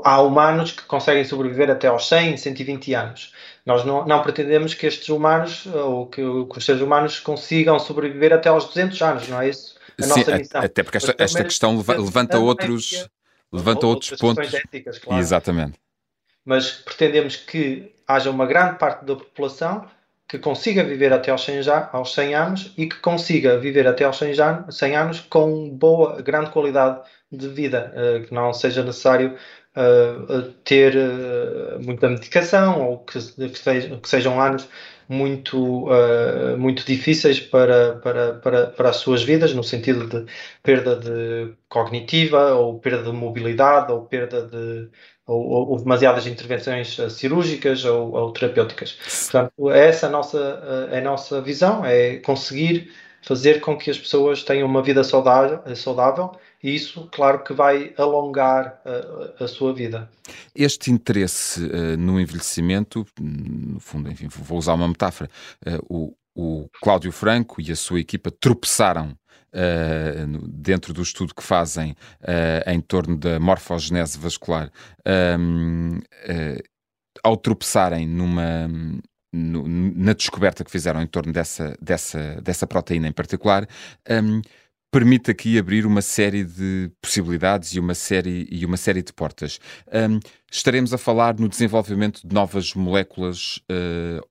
Há 0.04 0.22
humanos 0.22 0.72
que 0.72 0.84
conseguem 0.84 1.24
sobreviver 1.24 1.70
até 1.70 1.88
aos 1.88 2.08
100, 2.08 2.38
120 2.38 2.94
anos. 2.94 3.34
Nós 3.66 3.86
não, 3.86 4.06
não 4.06 4.22
pretendemos 4.22 4.74
que 4.74 4.88
estes 4.88 5.10
humanos, 5.10 5.66
ou 5.68 6.08
que, 6.08 6.22
que, 6.22 6.58
os 6.58 6.66
seres 6.66 6.82
humanos 6.82 7.20
consigam 7.20 7.80
sobreviver 7.80 8.34
até 8.34 8.50
aos 8.50 8.66
200 8.66 9.02
anos, 9.02 9.28
não 9.28 9.42
é 9.42 9.50
isso? 9.50 9.76
A 10.00 10.04
Sim, 10.04 10.10
nossa 10.10 10.38
missão. 10.38 10.62
Até 10.62 10.84
porque 10.84 10.98
esta, 10.98 11.16
esta 11.18 11.44
questão 11.44 11.78
levanta 11.78 12.40
outros, 12.40 13.08
levanta 13.52 13.86
outros 13.86 14.20
pontos. 14.20 14.54
Éticas, 14.54 14.98
claro. 15.00 15.22
Exatamente 15.22 15.82
mas 16.46 16.72
pretendemos 16.72 17.36
que 17.36 17.94
haja 18.08 18.30
uma 18.30 18.46
grande 18.46 18.78
parte 18.78 19.06
da 19.06 19.16
população 19.16 19.88
que 20.32 20.40
consiga 20.40 20.84
viver 20.84 21.12
até 21.12 21.30
aos 21.30 21.44
100, 21.44 21.62
aos 21.92 22.14
100 22.14 22.36
anos 22.36 22.74
e 22.78 22.88
que 22.88 22.96
consiga 22.98 23.58
viver 23.58 23.86
até 23.86 24.06
aos 24.06 24.18
100 24.18 24.40
anos, 24.40 24.78
100 24.78 24.96
anos 24.96 25.20
com 25.20 25.70
boa, 25.70 26.22
grande 26.22 26.52
qualidade 26.52 27.02
de 27.30 27.50
vida, 27.50 27.94
uh, 27.94 28.26
que 28.26 28.34
não 28.34 28.54
seja 28.54 28.82
necessário 28.82 29.36
uh, 29.76 30.44
ter 30.64 30.96
uh, 30.96 31.84
muita 31.84 32.10
medicação 32.10 32.82
ou 32.82 33.00
que, 33.00 33.20
que, 33.20 33.60
sejam, 33.60 34.00
que 34.00 34.08
sejam 34.08 34.42
anos 34.42 34.70
muito, 35.10 35.90
muito 36.58 36.86
difíceis 36.86 37.38
para, 37.38 37.96
para, 37.96 38.36
para, 38.36 38.68
para 38.68 38.90
as 38.92 38.96
suas 38.96 39.22
vidas, 39.22 39.54
no 39.54 39.62
sentido 39.62 40.08
de 40.08 40.26
perda 40.64 40.96
de 40.96 41.54
cognitiva, 41.68 42.54
ou 42.54 42.80
perda 42.80 43.12
de 43.12 43.12
mobilidade, 43.12 43.92
ou 43.92 44.06
perda 44.06 44.44
de, 44.48 44.90
ou, 45.28 45.72
ou 45.72 45.78
demasiadas 45.80 46.28
intervenções 46.28 46.98
uh, 47.00 47.10
cirúrgicas 47.10 47.86
ou, 47.86 48.12
ou, 48.12 48.32
terapêuticas. 48.32 48.98
Portanto, 49.32 49.72
essa 49.72 50.08
é 50.08 50.10
a 50.10 50.12
nossa, 50.12 50.38
uh, 50.38 50.94
é 50.94 51.00
a 51.00 51.04
nossa 51.04 51.42
visão, 51.42 51.86
é 51.86 52.18
conseguir 52.18 52.92
fazer 53.22 53.62
com 53.62 53.78
que 53.78 53.92
as 53.92 54.00
pessoas 54.00 54.44
tenham 54.44 54.68
uma 54.68 54.82
vida 54.82 55.04
saudável, 55.04 55.62
saudável 55.76 56.32
e 56.64 56.76
isso, 56.76 57.08
claro, 57.12 57.44
que 57.44 57.54
vai 57.54 57.94
alongar 57.98 58.80
a, 58.86 59.44
a 59.44 59.48
sua 59.48 59.74
vida. 59.74 60.10
Este 60.56 60.92
interesse 60.92 61.64
uh, 61.64 61.98
no 61.98 62.20
envelhecimento, 62.20 63.06
no 63.20 63.80
fundo, 63.80 64.12
enfim, 64.12 64.28
vou 64.28 64.58
usar 64.58 64.74
uma 64.74 64.88
metáfora, 64.88 65.30
uh, 65.66 65.86
o, 65.90 66.16
o 66.36 66.70
Cláudio 66.82 67.12
Franco 67.12 67.62
e 67.62 67.72
a 67.72 67.76
sua 67.76 68.00
equipa 68.00 68.32
tropeçaram 68.32 69.16
Uh, 69.54 70.48
dentro 70.48 70.94
do 70.94 71.02
estudo 71.02 71.36
que 71.36 71.44
fazem 71.44 71.92
uh, 72.22 72.70
em 72.70 72.80
torno 72.80 73.18
da 73.18 73.38
morfogenese 73.38 74.18
vascular, 74.18 74.72
uh, 75.00 76.64
ao 77.22 77.36
tropeçarem 77.36 78.08
numa, 78.08 78.70
no, 79.34 79.68
na 79.68 80.14
descoberta 80.14 80.64
que 80.64 80.72
fizeram 80.72 81.02
em 81.02 81.08
torno 81.08 81.32
dessa, 81.32 81.76
dessa, 81.82 82.42
dessa 82.42 82.68
proteína 82.68 83.08
em 83.08 83.12
particular, 83.12 83.68
um, 84.10 84.42
permite 84.92 85.32
aqui 85.32 85.58
abrir 85.58 85.86
uma 85.86 86.02
série 86.02 86.44
de 86.44 86.92
possibilidades 87.02 87.74
e 87.74 87.80
uma 87.80 87.96
série, 87.96 88.48
e 88.52 88.66
uma 88.66 88.78
série 88.78 89.02
de 89.02 89.14
portas. 89.14 89.60
Um, 89.88 90.20
estaremos 90.52 90.94
a 90.94 90.98
falar 90.98 91.40
no 91.40 91.48
desenvolvimento 91.48 92.28
de 92.28 92.34
novas 92.34 92.74
moléculas 92.74 93.60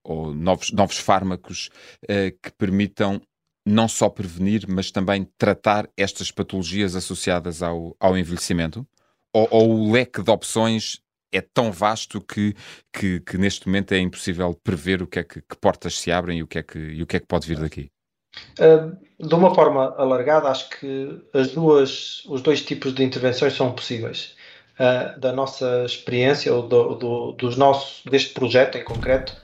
ou 0.05 0.35
novos, 0.35 0.71
novos 0.71 0.99
fármacos 0.99 1.71
que 2.07 2.53
permitam 2.59 3.21
não 3.67 3.89
só 3.89 4.09
prevenir, 4.09 4.67
mas 4.69 4.91
também 4.91 5.27
tratar 5.39 5.89
estas 5.97 6.31
patologias 6.31 6.97
associadas 6.97 7.63
ao, 7.63 7.97
ao 8.01 8.17
envelhecimento? 8.17 8.87
Ou, 9.33 9.49
ou 9.51 9.71
o 9.71 9.93
leque 9.93 10.23
de 10.23 10.31
opções 10.31 11.01
é 11.33 11.41
tão 11.41 11.71
vasto 11.71 12.21
que, 12.21 12.55
que, 12.93 13.21
que, 13.21 13.39
neste 13.39 13.67
momento 13.67 13.93
é 13.93 13.99
impossível 13.99 14.53
prever 14.55 15.03
o 15.03 15.07
que 15.07 15.21
é 15.21 15.25
que, 15.25 15.41
que, 15.41 15.57
portas 15.61 15.99
se 15.99 16.11
abrem 16.11 16.39
e 16.39 16.43
o 16.43 16.47
que 16.47 16.59
é 16.59 16.63
que, 16.63 16.79
e 16.79 17.03
o 17.03 17.07
que, 17.07 17.17
é 17.17 17.21
que 17.21 17.27
pode 17.27 17.47
vir 17.47 17.61
daqui? 17.61 17.91
De 19.19 19.35
uma 19.35 19.55
forma 19.55 19.95
alargada, 19.97 20.49
acho 20.49 20.71
que 20.71 21.21
as 21.35 21.53
duas, 21.53 22.23
os 22.27 22.41
dois 22.41 22.63
tipos 22.63 22.95
de 22.95 23.05
intervenções 23.05 23.55
são 23.55 23.73
possíveis. 23.73 24.35
Uh, 24.79 25.19
da 25.21 25.31
nossa 25.31 25.85
experiência, 25.85 26.55
ou 26.55 26.63
do, 26.63 26.95
do, 26.95 27.33
dos 27.33 27.57
nossos, 27.57 28.03
deste 28.11 28.33
projeto 28.33 28.79
em 28.79 28.85
concreto, 28.85 29.37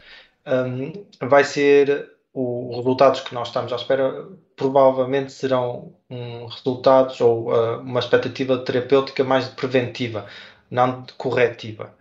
vai 1.21 1.45
ser 1.45 2.11
os 2.33 2.77
resultados 2.77 3.21
que 3.21 3.35
nós 3.35 3.49
estamos 3.49 3.73
à 3.73 3.77
espera 3.77 4.29
provavelmente 4.55 5.33
serão 5.33 5.95
um, 6.11 6.47
resultados 6.47 7.21
ou 7.21 7.51
uh, 7.51 7.81
uma 7.81 8.01
expectativa 8.01 8.59
terapêutica 8.59 9.25
mais 9.25 9.49
preventiva, 9.49 10.27
não 10.71 11.05
corretiva. 11.17 11.95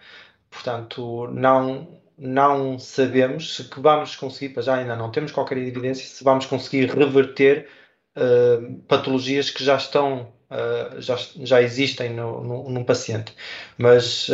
Portanto, 0.49 1.27
não, 1.31 1.87
não 2.17 2.79
sabemos 2.79 3.55
se 3.55 3.63
que 3.65 3.79
vamos 3.79 4.15
conseguir, 4.15 4.53
para 4.53 4.63
já 4.63 4.75
ainda 4.75 4.95
não 4.95 5.11
temos 5.11 5.31
qualquer 5.31 5.57
evidência, 5.57 6.05
se 6.05 6.23
vamos 6.23 6.45
conseguir 6.45 6.85
reverter 6.87 7.67
uh, 8.15 8.73
patologias 8.87 9.49
que 9.49 9.63
já 9.63 9.75
estão, 9.75 10.31
uh, 10.49 11.01
já, 11.01 11.17
já 11.37 11.61
existem 11.61 12.11
no, 12.11 12.43
no, 12.43 12.69
num 12.69 12.83
paciente. 12.83 13.33
Mas 13.77 14.29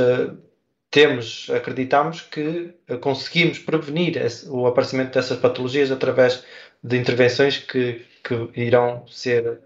temos, 0.92 1.50
acreditamos 1.50 2.22
que 2.22 2.74
conseguimos 3.00 3.60
prevenir 3.60 4.18
esse, 4.18 4.48
o 4.50 4.68
aparecimento 4.68 5.14
dessas 5.14 5.40
patologias 5.40 5.92
através 5.92 6.44
de 6.84 6.98
intervenções 6.98 7.58
que, 7.58 8.06
que 8.24 8.50
irão 8.56 9.06
ser 9.08 9.62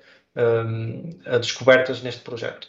descobertas 1.40 2.02
neste 2.04 2.22
projeto. 2.22 2.68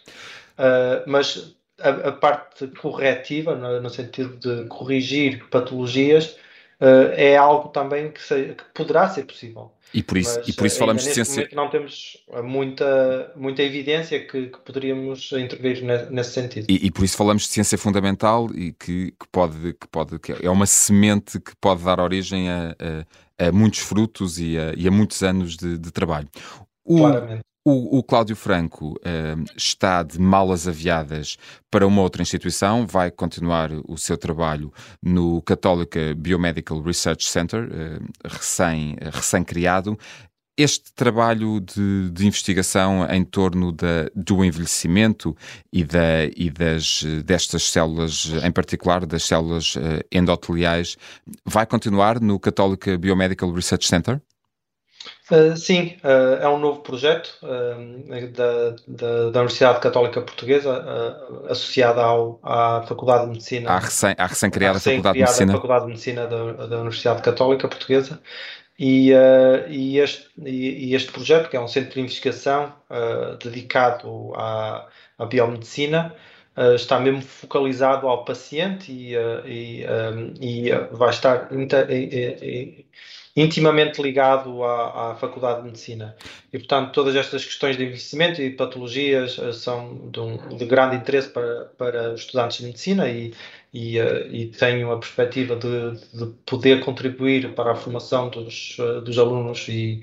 Uh, 0.58 1.04
mas 1.06 1.54
a, 1.80 2.08
a, 2.08 2.12
parte 2.12 2.66
corretiva, 2.68 3.54
no, 3.54 3.80
no, 3.80 3.90
sentido 3.90 4.36
de 4.36 4.68
corrigir 4.68 5.44
patologias, 5.50 6.36
uh, 6.80 7.12
é 7.14 7.36
algo 7.36 7.68
também 7.68 8.10
que, 8.10 8.22
se, 8.22 8.54
que, 8.54 8.64
poderá 8.74 9.08
ser 9.08 9.24
possível. 9.24 9.72
E 9.94 10.02
por 10.02 10.18
isso, 10.18 10.38
Mas, 10.38 10.48
e 10.48 10.52
por 10.52 10.66
isso 10.66 10.78
falamos 10.78 11.04
de 11.04 11.14
ciência. 11.14 11.48
Não 11.52 11.70
temos 11.70 12.24
muita, 12.42 13.32
muita 13.36 13.62
evidência 13.62 14.26
que, 14.26 14.48
que 14.48 14.58
poderíamos 14.58 15.30
intervir 15.32 15.82
nesse 16.10 16.32
sentido. 16.32 16.66
E, 16.68 16.86
e, 16.86 16.90
por 16.90 17.04
isso 17.04 17.16
falamos 17.16 17.44
de 17.44 17.48
ciência 17.48 17.78
fundamental 17.78 18.50
e 18.54 18.72
que, 18.72 19.12
que, 19.12 19.28
pode, 19.30 19.74
que 19.74 19.86
pode 19.86 20.18
que 20.18 20.32
é 20.44 20.50
uma 20.50 20.66
semente 20.66 21.38
que 21.38 21.52
pode 21.60 21.84
dar 21.84 22.00
origem 22.00 22.50
a, 22.50 22.76
a, 23.38 23.46
a 23.46 23.52
muitos 23.52 23.78
frutos 23.78 24.38
e 24.38 24.58
a, 24.58 24.74
e 24.76 24.88
a 24.88 24.90
muitos 24.90 25.22
anos 25.22 25.56
de, 25.56 25.78
de 25.78 25.92
trabalho. 25.92 26.28
O, 26.84 26.98
Claramente. 26.98 27.42
O, 27.68 27.98
o 27.98 28.02
Cláudio 28.04 28.36
Franco 28.36 28.92
uh, 28.92 29.44
está 29.56 30.04
de 30.04 30.20
malas 30.20 30.68
aviadas 30.68 31.36
para 31.68 31.84
uma 31.84 32.00
outra 32.00 32.22
instituição, 32.22 32.86
vai 32.86 33.10
continuar 33.10 33.72
o 33.88 33.98
seu 33.98 34.16
trabalho 34.16 34.72
no 35.02 35.42
Católica 35.42 36.14
Biomedical 36.14 36.80
Research 36.80 37.28
Center, 37.28 37.64
uh, 37.64 38.06
recém, 38.24 38.94
recém-criado. 39.12 39.98
Este 40.56 40.92
trabalho 40.94 41.58
de, 41.58 42.08
de, 42.12 42.24
investigação 42.28 43.04
em 43.10 43.24
torno 43.24 43.72
da, 43.72 44.08
do 44.14 44.44
envelhecimento 44.44 45.36
e, 45.72 45.82
da, 45.82 46.24
e 46.36 46.48
das, 46.48 47.02
destas 47.24 47.64
células, 47.64 48.30
em 48.44 48.52
particular 48.52 49.04
das 49.04 49.24
células 49.24 49.74
uh, 49.74 49.80
endoteliais, 50.12 50.96
vai 51.44 51.66
continuar 51.66 52.20
no 52.20 52.38
Católica 52.38 52.96
Biomedical 52.96 53.52
Research 53.52 53.88
Center? 53.88 54.22
Uh, 55.30 55.56
sim, 55.56 55.96
uh, 56.04 56.40
é 56.40 56.48
um 56.48 56.58
novo 56.58 56.82
projeto 56.82 57.36
uh, 57.42 58.30
da, 58.30 58.70
da, 58.86 59.30
da, 59.30 59.40
Universidade 59.40 59.80
Católica 59.80 60.20
Portuguesa, 60.20 60.84
associada 61.48 62.00
ao, 62.00 62.38
à 62.44 62.84
Faculdade 62.86 63.24
de 63.24 63.30
Medicina. 63.30 63.70
À 63.70 64.26
recém-criada 64.26 64.74
recém 64.74 65.02
Faculdade 65.02 65.18
de 65.18 65.24
Medicina. 65.24 65.52
Faculdade 65.52 65.80
de 65.82 65.88
Medicina 65.88 66.26
da, 66.26 66.66
da 66.66 66.76
Universidade 66.76 67.22
Católica 67.22 67.66
Portuguesa. 67.66 68.20
E, 68.78 69.10
e, 69.68 69.98
este, 69.98 70.28
e, 70.44 70.90
e, 70.90 70.94
este 70.94 71.10
projeto, 71.10 71.48
que 71.48 71.56
é 71.56 71.60
um 71.60 71.66
centro 71.66 71.94
de 71.94 72.00
investigação 72.00 72.72
dedicado 73.42 74.32
à, 74.36 74.86
à 75.18 75.24
biomedicina, 75.24 76.14
está 76.74 77.00
mesmo 77.00 77.22
focalizado 77.22 78.06
ao 78.06 78.24
paciente 78.24 78.92
e, 78.92 79.14
e 80.40 80.70
vai 80.92 81.10
estar 81.10 81.48
intimamente 83.36 84.00
ligado 84.00 84.64
à, 84.64 85.12
à, 85.12 85.14
Faculdade 85.14 85.58
de 85.58 85.66
Medicina. 85.66 86.16
E, 86.50 86.58
portanto, 86.58 86.92
todas 86.92 87.14
estas 87.14 87.44
questões 87.44 87.76
de 87.76 87.82
envelhecimento 87.84 88.40
e 88.40 88.50
patologias 88.50 89.36
uh, 89.36 89.52
são 89.52 90.08
de, 90.10 90.18
um, 90.18 90.56
de, 90.56 90.64
grande 90.64 90.96
interesse 90.96 91.28
para, 91.28 91.66
para 91.76 92.14
os 92.14 92.22
estudantes 92.22 92.56
de 92.58 92.64
medicina 92.64 93.06
e, 93.10 93.34
e, 93.74 94.00
uh, 94.00 94.26
e 94.32 94.46
tenho 94.46 94.90
a 94.90 94.98
perspectiva 94.98 95.54
de, 95.54 96.00
de, 96.18 96.32
poder 96.46 96.80
contribuir 96.80 97.54
para 97.54 97.72
a 97.72 97.74
formação 97.74 98.30
dos, 98.30 98.78
uh, 98.78 99.02
dos 99.02 99.18
alunos 99.18 99.68
e 99.68 100.00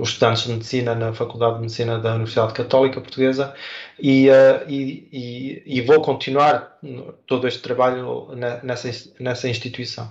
os 0.00 0.10
estudantes 0.10 0.44
de 0.44 0.52
medicina 0.52 0.94
na 0.94 1.12
Faculdade 1.12 1.56
de 1.56 1.60
Medicina 1.60 1.98
da 1.98 2.14
Universidade 2.14 2.54
Católica 2.54 3.00
Portuguesa 3.02 3.54
e, 3.98 4.28
e, 4.68 5.62
e 5.66 5.80
vou 5.82 6.00
continuar 6.00 6.78
todo 7.26 7.46
este 7.46 7.60
trabalho 7.60 8.28
nessa, 8.62 8.90
nessa 9.18 9.48
instituição. 9.48 10.10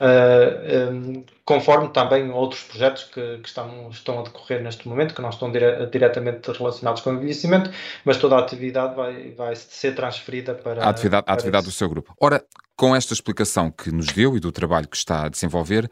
Um, 0.00 1.24
conforme 1.44 1.88
também 1.88 2.30
outros 2.30 2.62
projetos 2.64 3.04
que, 3.04 3.38
que, 3.38 3.48
estão, 3.48 3.88
estão 3.90 4.20
a 4.20 4.22
decorrer 4.22 4.62
neste 4.62 4.86
momento, 4.88 5.14
que 5.14 5.22
não 5.22 5.30
estão 5.30 5.50
dire, 5.50 5.86
diretamente 5.86 6.50
relacionados 6.52 7.02
com 7.02 7.10
o 7.10 7.14
envelhecimento, 7.14 7.70
mas 8.04 8.16
toda 8.18 8.36
a 8.36 8.40
atividade 8.40 8.94
vai, 8.94 9.30
vai 9.32 9.56
ser 9.56 9.94
transferida 9.94 10.54
para 10.54 10.84
a 10.84 10.88
atividade, 10.90 11.24
para 11.24 11.32
a 11.32 11.34
atividade 11.34 11.66
do 11.66 11.72
seu 11.72 11.88
grupo. 11.88 12.14
Ora, 12.20 12.44
com 12.76 12.94
esta 12.94 13.12
explicação 13.12 13.70
que 13.70 13.90
nos 13.90 14.06
deu 14.06 14.36
e 14.36 14.40
do 14.40 14.52
trabalho 14.52 14.88
que 14.88 14.96
está 14.96 15.26
a 15.26 15.28
desenvolver, 15.28 15.90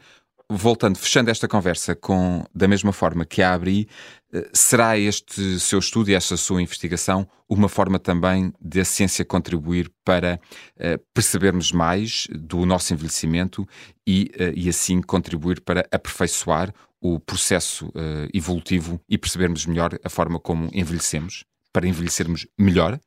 voltando, 0.49 0.97
fechando 0.97 1.29
esta 1.29 1.47
conversa 1.47 1.95
com 1.95 2.43
da 2.53 2.67
mesma 2.67 2.91
forma 2.91 3.23
que 3.23 3.41
a 3.41 3.53
abri, 3.53 3.87
eh, 4.33 4.49
será 4.51 4.97
este 4.97 5.59
seu 5.59 5.77
estudo 5.77 6.09
e 6.09 6.15
esta 6.15 6.35
sua 6.35 6.61
investigação 6.61 7.27
uma 7.47 7.69
forma 7.69 7.99
também 7.99 8.51
de 8.59 8.79
a 8.79 8.85
ciência 8.85 9.25
contribuir 9.25 9.91
para 10.05 10.39
uh, 10.77 11.03
percebermos 11.13 11.71
mais 11.71 12.27
do 12.29 12.63
nosso 12.63 12.93
envelhecimento 12.93 13.67
e, 14.05 14.31
uh, 14.35 14.53
e 14.55 14.69
assim 14.69 15.01
contribuir 15.01 15.61
para 15.61 15.83
aperfeiçoar 15.91 16.71
o 17.01 17.19
processo 17.19 17.87
uh, 17.87 18.29
evolutivo 18.31 19.01
e 19.09 19.17
percebermos 19.17 19.65
melhor 19.65 19.97
a 20.03 20.09
forma 20.09 20.39
como 20.39 20.69
envelhecemos, 20.71 21.43
para 21.73 21.87
envelhecermos 21.87 22.45
melhor? 22.57 22.99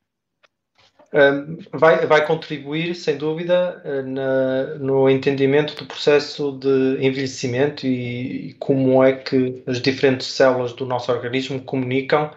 Vai, 1.72 2.06
vai 2.06 2.26
contribuir, 2.26 2.94
sem 2.94 3.18
dúvida, 3.18 3.80
eh, 3.84 4.02
na, 4.02 4.64
no 4.78 5.10
entendimento 5.10 5.74
do 5.76 5.84
processo 5.84 6.52
de 6.52 6.96
envelhecimento 7.04 7.86
e, 7.86 8.48
e, 8.48 8.54
como 8.54 9.04
é 9.04 9.12
que 9.12 9.62
as 9.66 9.80
diferentes 9.80 10.26
células 10.28 10.72
do 10.72 10.86
nosso 10.86 11.12
organismo 11.12 11.60
comunicam 11.62 12.30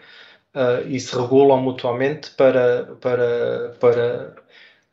uh, 0.54 0.88
e 0.88 1.00
se 1.00 1.16
regulam 1.16 1.62
mutuamente 1.62 2.32
para, 2.32 2.98
para, 3.00 3.78
para, 3.80 4.36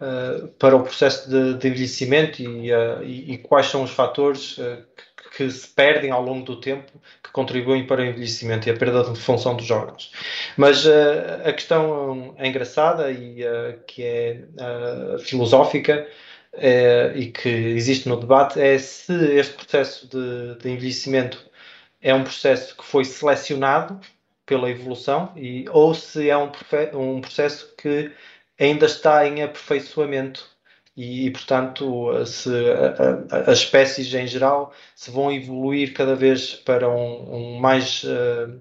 uh, 0.00 0.48
para 0.58 0.76
o 0.76 0.82
processo 0.84 1.28
de, 1.28 1.54
de 1.54 1.68
envelhecimento 1.68 2.40
e, 2.40 2.72
uh, 2.72 3.02
e, 3.02 3.32
e, 3.32 3.38
quais 3.38 3.66
são 3.66 3.82
os 3.82 3.90
fatores 3.90 4.60
que 5.36 5.50
se 5.50 5.66
perdem 5.68 6.10
ao 6.10 6.22
longo 6.22 6.44
do 6.44 6.60
tempo 6.60 6.92
contribuem 7.32 7.86
para 7.86 8.02
o 8.02 8.04
envelhecimento 8.04 8.68
e 8.68 8.70
a 8.70 8.76
perda 8.76 9.02
de 9.04 9.18
função 9.18 9.56
dos 9.56 9.70
órgãos. 9.70 10.12
Mas 10.56 10.84
uh, 10.84 11.40
a 11.44 11.52
questão 11.52 12.34
é 12.38 12.46
engraçada 12.46 13.10
e 13.10 13.42
uh, 13.42 13.78
que 13.86 14.02
é 14.04 14.44
uh, 14.54 15.18
filosófica 15.18 16.06
e 17.14 17.28
que 17.28 17.48
existe 17.48 18.06
no 18.06 18.20
debate 18.20 18.60
é 18.60 18.78
se 18.78 19.14
este 19.38 19.54
processo 19.54 20.06
de, 20.06 20.56
de, 20.56 20.70
envelhecimento 20.70 21.42
é 21.98 22.12
um 22.14 22.22
processo 22.22 22.76
que 22.76 22.84
foi 22.84 23.06
selecionado 23.06 23.98
pela 24.44 24.68
evolução 24.68 25.32
e, 25.34 25.64
ou 25.70 25.94
se 25.94 26.28
é 26.28 26.36
um, 26.36 26.52
um 26.92 27.22
processo 27.22 27.74
que 27.78 28.12
ainda 28.60 28.84
está 28.84 29.26
em 29.26 29.42
aperfeiçoamento 29.42 30.46
e, 30.96 31.26
e, 31.26 31.31
portanto, 31.31 32.12
se 32.26 32.50
as 33.31 33.59
espécies 33.59 34.12
em 34.12 34.26
geral 34.26 34.74
se 34.94 35.11
vão 35.11 35.33
evoluir 35.33 35.94
cada 35.94 36.14
vez 36.14 36.55
para 36.55 36.88
um, 36.88 37.55
um 37.55 37.59
mais 37.59 38.05
uh, 38.05 38.61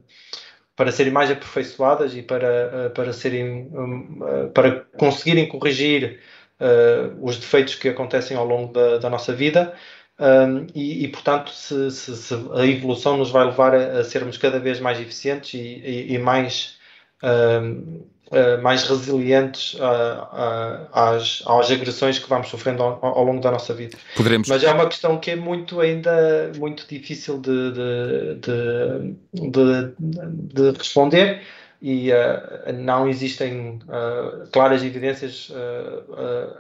para 0.76 0.91
serem 0.91 1.12
mais 1.12 1.30
aperfeiçoadas 1.30 2.15
e 2.15 2.22
para, 2.22 2.88
uh, 2.88 2.89
para 2.91 3.12
serem 3.12 3.70
um, 3.74 4.20
uh, 4.22 4.50
para 4.52 4.86
conseguirem 4.98 5.48
corrigir 5.48 6.20
os 7.20 7.38
defeitos 7.38 7.74
que 7.74 7.89
acontecem 7.89 8.38
ao 8.38 8.46
longo 8.46 8.72
da, 8.72 9.00
da 9.00 9.10
nossa 9.10 9.34
vida 9.34 9.76
um, 10.20 10.67
e, 10.76 11.06
e, 11.06 11.08
portanto 11.08 11.50
se, 11.50 11.89
se, 11.89 12.15
se, 12.15 12.36
a 12.54 12.67
evolução 12.67 13.17
nos 13.17 13.32
vai 13.32 13.44
levar 13.46 13.74
a, 13.74 13.98
a 13.98 14.04
sermos 14.04 14.38
cada 14.38 14.60
vez 14.60 14.80
mais 14.80 15.00
eficientes 15.00 15.56
e, 15.56 15.58
e, 15.58 16.13
e 16.13 16.20
mais 16.20 16.78
uh, 18.32 18.62
mais 18.62 18.84
resilientes 18.84 19.76
uh, 19.76 20.88
às, 20.91 21.44
às 21.46 21.72
agressões 21.72 22.17
que 22.17 22.28
vamos 22.28 22.48
sofrendo 22.50 22.82
ao, 22.82 23.00
ao, 23.06 23.24
longo 23.24 23.41
da 23.41 23.52
nossa 23.52 23.74
vida. 23.74 23.98
Poderemos... 24.15 24.48
Mas 24.48 24.63
é 24.63 24.72
uma 24.72 24.88
questão 24.88 25.17
que 25.17 25.32
é 25.32 25.36
muito 25.36 25.80
ainda 25.80 26.52
muito 26.58 26.86
difícil 26.88 27.39
de, 27.39 27.72
de, 27.72 29.15
de, 29.34 29.94
de 30.54 30.78
responder 30.78 31.41
e 31.82 32.12
uh, 32.12 32.72
não 32.74 33.10
existem 33.10 33.80
uh, 33.88 34.48
claras 34.52 34.84
evidências 34.84 35.50
uh, 35.50 36.54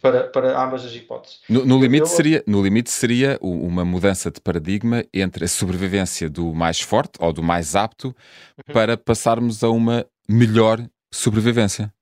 para, 0.00 0.24
para 0.28 0.64
ambas 0.64 0.84
as 0.86 0.94
hipóteses. 0.94 1.40
No, 1.46 1.66
no 1.66 1.78
limite 1.78 2.00
Eu... 2.00 2.06
seria, 2.06 2.42
no 2.46 2.62
limite 2.62 2.90
seria 2.90 3.38
uma 3.42 3.84
mudança 3.84 4.30
de 4.30 4.40
paradigma 4.40 5.04
entre 5.12 5.44
a 5.44 5.48
sobrevivência 5.48 6.30
do 6.30 6.54
mais 6.54 6.80
forte 6.80 7.12
ou 7.20 7.34
do 7.34 7.42
mais 7.42 7.76
apto 7.76 8.08
uhum. 8.08 8.72
para 8.72 8.96
passarmos 8.96 9.62
a 9.62 9.68
uma 9.68 10.06
melhor 10.30 10.78
sobrevivência. 11.12 11.92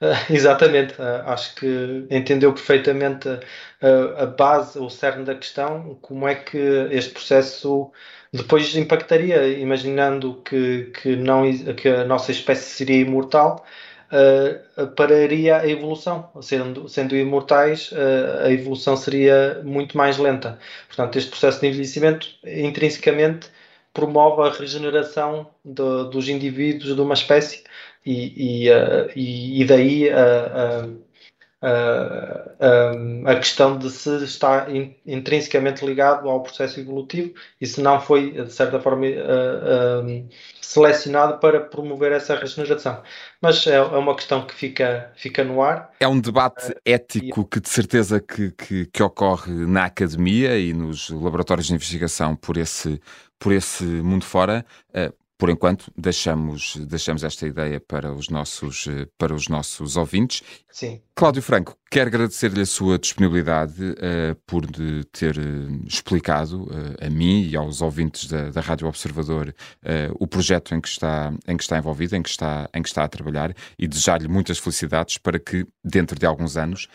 Uh, 0.00 0.32
exatamente, 0.32 0.94
uh, 0.94 1.26
acho 1.26 1.54
que 1.56 2.06
entendeu 2.10 2.52
perfeitamente 2.52 3.28
uh, 3.28 4.22
a 4.22 4.26
base, 4.26 4.78
o 4.78 4.88
cerne 4.88 5.24
da 5.24 5.34
questão, 5.34 5.98
como 6.00 6.28
é 6.28 6.34
que 6.34 6.58
este 6.90 7.12
processo 7.12 7.90
depois 8.32 8.74
impactaria, 8.76 9.46
imaginando 9.58 10.42
que, 10.44 10.92
que, 11.00 11.16
não, 11.16 11.44
que 11.74 11.88
a 11.88 12.04
nossa 12.04 12.32
espécie 12.32 12.68
seria 12.70 13.00
imortal, 13.00 13.64
pararia 14.96 15.58
a 15.58 15.68
evolução. 15.68 16.30
Sendo, 16.42 16.88
sendo 16.88 17.14
imortais, 17.14 17.92
a 18.44 18.50
evolução 18.50 18.96
seria 18.96 19.60
muito 19.62 19.96
mais 19.96 20.18
lenta. 20.18 20.58
Portanto, 20.88 21.16
este 21.16 21.30
processo 21.30 21.60
de 21.60 21.68
envelhecimento 21.68 22.26
intrinsecamente 22.44 23.48
promove 23.94 24.42
a 24.42 24.52
regeneração 24.52 25.46
de, 25.64 26.10
dos 26.10 26.28
indivíduos 26.28 26.94
de 26.94 27.00
uma 27.00 27.14
espécie 27.14 27.62
e, 28.04 28.66
e, 28.66 28.70
uh, 28.70 29.10
e, 29.16 29.62
e 29.62 29.64
daí 29.64 30.10
a, 30.10 30.86
a 33.26 33.34
questão 33.36 33.78
de 33.78 33.90
se 33.90 34.22
está 34.24 34.70
in, 34.70 34.94
intrinsecamente 35.06 35.84
ligado 35.84 36.28
ao 36.28 36.42
processo 36.42 36.78
evolutivo 36.78 37.32
e 37.60 37.66
se 37.66 37.80
não 37.80 38.00
foi, 38.00 38.32
de 38.32 38.52
certa 38.52 38.78
forma, 38.78 39.06
uh, 39.06 40.28
selecionado 40.60 41.38
para 41.38 41.60
promover 41.60 42.12
essa 42.12 42.36
regeneração. 42.36 43.02
Mas 43.40 43.66
é, 43.66 43.76
é, 43.76 43.80
uma 43.80 44.14
questão 44.14 44.46
que 44.46 44.54
fica, 44.54 45.12
fica 45.16 45.42
no 45.42 45.62
ar. 45.62 45.90
É 46.00 46.08
um 46.08 46.20
debate 46.20 46.74
ético 46.84 47.44
que 47.46 47.60
de 47.60 47.68
certeza 47.68 48.20
que, 48.20 48.50
que, 48.50 48.86
que 48.86 49.02
ocorre 49.02 49.52
na 49.52 49.86
academia 49.86 50.58
e 50.58 50.72
nos 50.72 51.08
laboratórios 51.08 51.66
de 51.66 51.74
investigação 51.74 52.36
por 52.36 52.56
esse, 52.56 53.00
por 53.38 53.52
esse 53.52 53.84
mundo 53.84 54.24
fora 54.24 54.64
por 55.44 55.50
enquanto, 55.50 55.92
deixamos, 55.94 56.74
deixamos 56.86 57.22
esta 57.22 57.46
ideia 57.46 57.78
para 57.78 58.10
os 58.14 58.30
nossos, 58.30 58.88
para 59.18 59.34
os 59.34 59.46
nossos 59.46 59.94
ouvintes. 59.94 60.42
Sim. 60.72 61.02
Cláudio 61.14 61.42
Franco, 61.42 61.76
quero 61.90 62.08
agradecer-lhe 62.08 62.62
a 62.62 62.66
sua 62.66 62.98
disponibilidade 62.98 63.74
uh, 63.84 64.34
por 64.46 64.64
de 64.64 65.04
ter 65.12 65.36
uh, 65.36 65.86
explicado 65.86 66.62
uh, 66.62 67.06
a 67.06 67.10
mim 67.10 67.46
e 67.46 67.54
aos 67.54 67.82
ouvintes 67.82 68.26
da, 68.26 68.48
da 68.48 68.62
Rádio 68.62 68.88
Observador 68.88 69.54
o 70.18 70.26
projeto 70.26 70.74
em 70.74 70.80
que, 70.80 70.88
está, 70.88 71.30
em 71.46 71.58
que 71.58 71.62
está 71.62 71.76
envolvido, 71.76 72.16
em 72.16 72.22
que 72.22 72.30
está, 72.30 72.66
em 72.72 72.82
que 72.82 72.88
está 72.88 73.04
a 73.04 73.08
trabalhar 73.08 73.54
e 73.78 73.86
desejar-lhe 73.86 74.28
muitas 74.28 74.58
felicidades 74.58 75.18
para 75.18 75.38
que, 75.38 75.66
dentro 75.84 76.18
de 76.18 76.24
alguns 76.24 76.56
anos, 76.56 76.88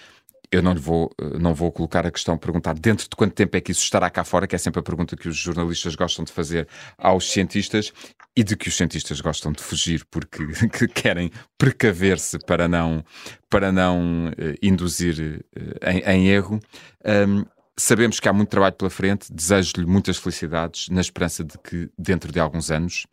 eu 0.52 0.62
não 0.62 0.74
vou, 0.76 1.12
não 1.40 1.54
vou 1.54 1.72
colocar 1.72 2.06
a 2.06 2.12
questão, 2.12 2.38
perguntar 2.38 2.74
dentro 2.74 3.08
de 3.08 3.16
quanto 3.16 3.34
tempo 3.34 3.56
é 3.56 3.62
que 3.62 3.72
isso 3.72 3.84
estará 3.84 4.10
cá 4.10 4.24
fora, 4.24 4.48
que 4.48 4.56
é 4.56 4.58
sempre 4.58 4.80
a 4.80 4.84
pergunta 4.84 5.16
que 5.16 5.28
os 5.28 5.38
jornalistas 5.38 5.96
gostam 5.96 6.26
de 6.26 6.32
fazer 6.32 6.68
aos 6.98 7.32
cientistas 7.32 7.94
e 8.36 8.44
de 8.44 8.56
que 8.56 8.68
os 8.68 8.76
cientistas 8.76 9.22
gostam 9.22 9.52
de 9.52 9.62
fugir 9.62 10.06
porque 10.10 10.46
que 10.70 10.88
querem 10.88 11.30
precaver-se 11.58 12.40
para 12.40 12.68
não, 12.68 13.04
para 13.50 13.72
não 13.72 14.28
uh, 14.30 14.56
induzir 14.62 15.46
uh, 15.56 15.90
em, 15.90 16.00
em, 16.00 16.28
erro. 16.30 16.60
Um, 17.06 17.46
sabemos 17.80 18.20
que 18.20 18.28
há 18.28 18.34
muito 18.34 18.50
trabalho 18.50 18.76
pela 18.76 18.90
frente, 18.90 19.32
desejo-lhe 19.32 19.86
muitas 19.86 20.18
felicidades, 20.18 20.90
na 20.90 21.02
esperança 21.02 21.44
de 21.44 21.58
que 21.58 21.90
dentro 21.98 22.32
de 22.32 22.40
alguns 22.40 22.70
anos, 22.70 23.08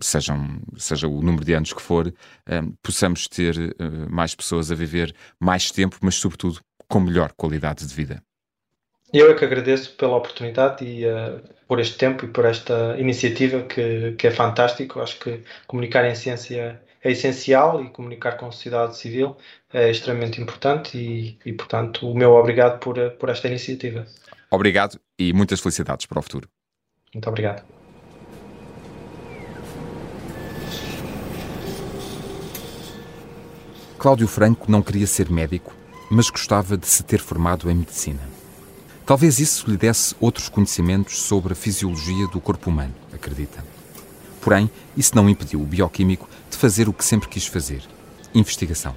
sejam, 0.00 0.60
seja 0.76 1.08
o 1.08 1.22
número 1.22 1.44
de 1.44 1.54
anos 1.54 1.72
que 1.72 1.80
for, 1.80 2.12
um, 2.48 2.72
possamos 2.82 3.26
ter 3.26 3.56
uh, 3.56 4.10
mais 4.10 4.34
pessoas 4.34 4.70
a 4.70 4.74
viver 4.74 5.14
mais 5.40 5.70
tempo, 5.70 5.96
mas 6.02 6.16
sobretudo 6.16 6.60
com 6.88 7.00
melhor 7.00 7.32
qualidade 7.32 7.86
de 7.86 7.94
vida. 7.94 8.22
Eu 9.12 9.30
é 9.30 9.34
que 9.34 9.44
agradeço 9.44 9.96
pela 9.96 10.16
oportunidade 10.16 10.84
e 10.84 11.04
uh, 11.06 11.42
por 11.66 11.80
este 11.80 11.96
tempo 11.96 12.26
e 12.26 12.28
por 12.28 12.44
esta 12.44 12.96
iniciativa 12.98 13.62
que, 13.62 14.12
que 14.12 14.26
é 14.26 14.30
fantástico. 14.30 15.00
Acho 15.00 15.18
que 15.18 15.42
comunicar 15.66 16.04
em 16.04 16.14
ciência 16.14 16.80
é 17.02 17.10
essencial 17.10 17.82
e 17.82 17.88
comunicar 17.90 18.36
com 18.36 18.46
a 18.46 18.52
sociedade 18.52 18.96
civil 18.96 19.36
é 19.72 19.90
extremamente 19.90 20.40
importante 20.40 20.98
e, 20.98 21.38
e 21.44 21.52
portanto, 21.52 22.10
o 22.10 22.14
meu 22.14 22.32
obrigado 22.32 22.78
por, 22.78 22.96
por 23.12 23.28
esta 23.28 23.48
iniciativa. 23.48 24.06
Obrigado 24.50 25.00
e 25.18 25.32
muitas 25.32 25.60
felicidades 25.60 26.06
para 26.06 26.18
o 26.18 26.22
futuro. 26.22 26.48
Muito 27.14 27.28
obrigado. 27.28 27.64
Cláudio 33.98 34.26
Franco 34.26 34.70
não 34.70 34.80
queria 34.80 35.06
ser 35.06 35.30
médico, 35.30 35.74
mas 36.10 36.30
gostava 36.30 36.76
de 36.76 36.86
se 36.86 37.02
ter 37.02 37.20
formado 37.20 37.70
em 37.70 37.74
medicina. 37.74 38.20
Talvez 39.04 39.38
isso 39.38 39.70
lhe 39.70 39.76
desse 39.76 40.14
outros 40.18 40.48
conhecimentos 40.48 41.20
sobre 41.20 41.52
a 41.52 41.56
fisiologia 41.56 42.26
do 42.28 42.40
corpo 42.40 42.70
humano, 42.70 42.94
acredita. 43.12 43.62
Porém, 44.40 44.70
isso 44.96 45.14
não 45.14 45.28
impediu 45.28 45.60
o 45.60 45.66
bioquímico 45.66 46.28
de 46.50 46.56
fazer 46.56 46.88
o 46.88 46.92
que 46.92 47.04
sempre 47.04 47.28
quis 47.28 47.46
fazer: 47.46 47.82
investigação. 48.34 48.94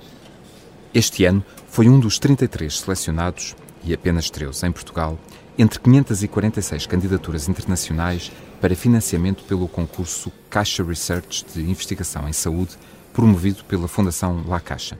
Este 0.93 1.25
ano 1.25 1.43
foi 1.69 1.87
um 1.87 1.99
dos 1.99 2.19
33 2.19 2.79
selecionados, 2.79 3.55
e 3.83 3.93
apenas 3.93 4.29
13 4.29 4.67
em 4.67 4.71
Portugal, 4.71 5.17
entre 5.57 5.79
546 5.79 6.87
candidaturas 6.87 7.47
internacionais 7.47 8.31
para 8.59 8.75
financiamento 8.75 9.43
pelo 9.43 9.67
concurso 9.67 10.31
Caixa 10.49 10.83
Research 10.83 11.45
de 11.53 11.61
Investigação 11.61 12.27
em 12.27 12.33
Saúde, 12.33 12.77
promovido 13.11 13.63
pela 13.65 13.87
Fundação 13.87 14.43
La 14.47 14.59
Caixa. 14.59 14.97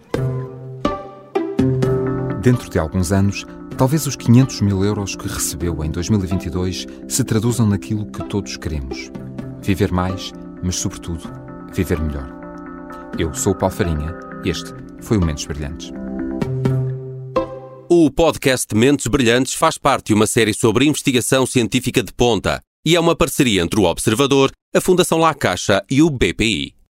Dentro 2.41 2.69
de 2.69 2.77
alguns 2.77 3.11
anos, 3.11 3.45
talvez 3.77 4.05
os 4.05 4.15
500 4.15 4.61
mil 4.61 4.83
euros 4.83 5.15
que 5.15 5.27
recebeu 5.27 5.83
em 5.83 5.89
2022 5.89 6.85
se 7.07 7.23
traduzam 7.23 7.65
naquilo 7.65 8.05
que 8.05 8.23
todos 8.25 8.57
queremos: 8.57 9.09
viver 9.61 9.91
mais, 9.91 10.31
mas, 10.61 10.75
sobretudo, 10.75 11.31
viver 11.73 11.99
melhor. 12.01 12.42
Eu 13.17 13.31
sou 13.31 13.53
o 13.53 13.55
Paulo 13.55 13.75
Farinha, 13.75 14.11
este 14.43 14.71
foi 15.03 15.17
o 15.17 15.21
Mentes 15.23 15.45
Brilhantes. 15.45 15.91
O 17.87 18.09
podcast 18.09 18.73
Mentes 18.73 19.05
Brilhantes 19.05 19.53
faz 19.53 19.77
parte 19.77 20.07
de 20.07 20.13
uma 20.15 20.25
série 20.25 20.51
sobre 20.51 20.85
investigação 20.85 21.45
científica 21.45 22.01
de 22.01 22.11
ponta 22.11 22.59
e 22.83 22.95
é 22.95 22.99
uma 22.99 23.15
parceria 23.15 23.61
entre 23.61 23.79
o 23.79 23.83
Observador, 23.83 24.51
a 24.75 24.81
Fundação 24.81 25.19
La 25.19 25.35
Caixa 25.35 25.85
e 25.91 26.01
o 26.01 26.09
BPI. 26.09 26.73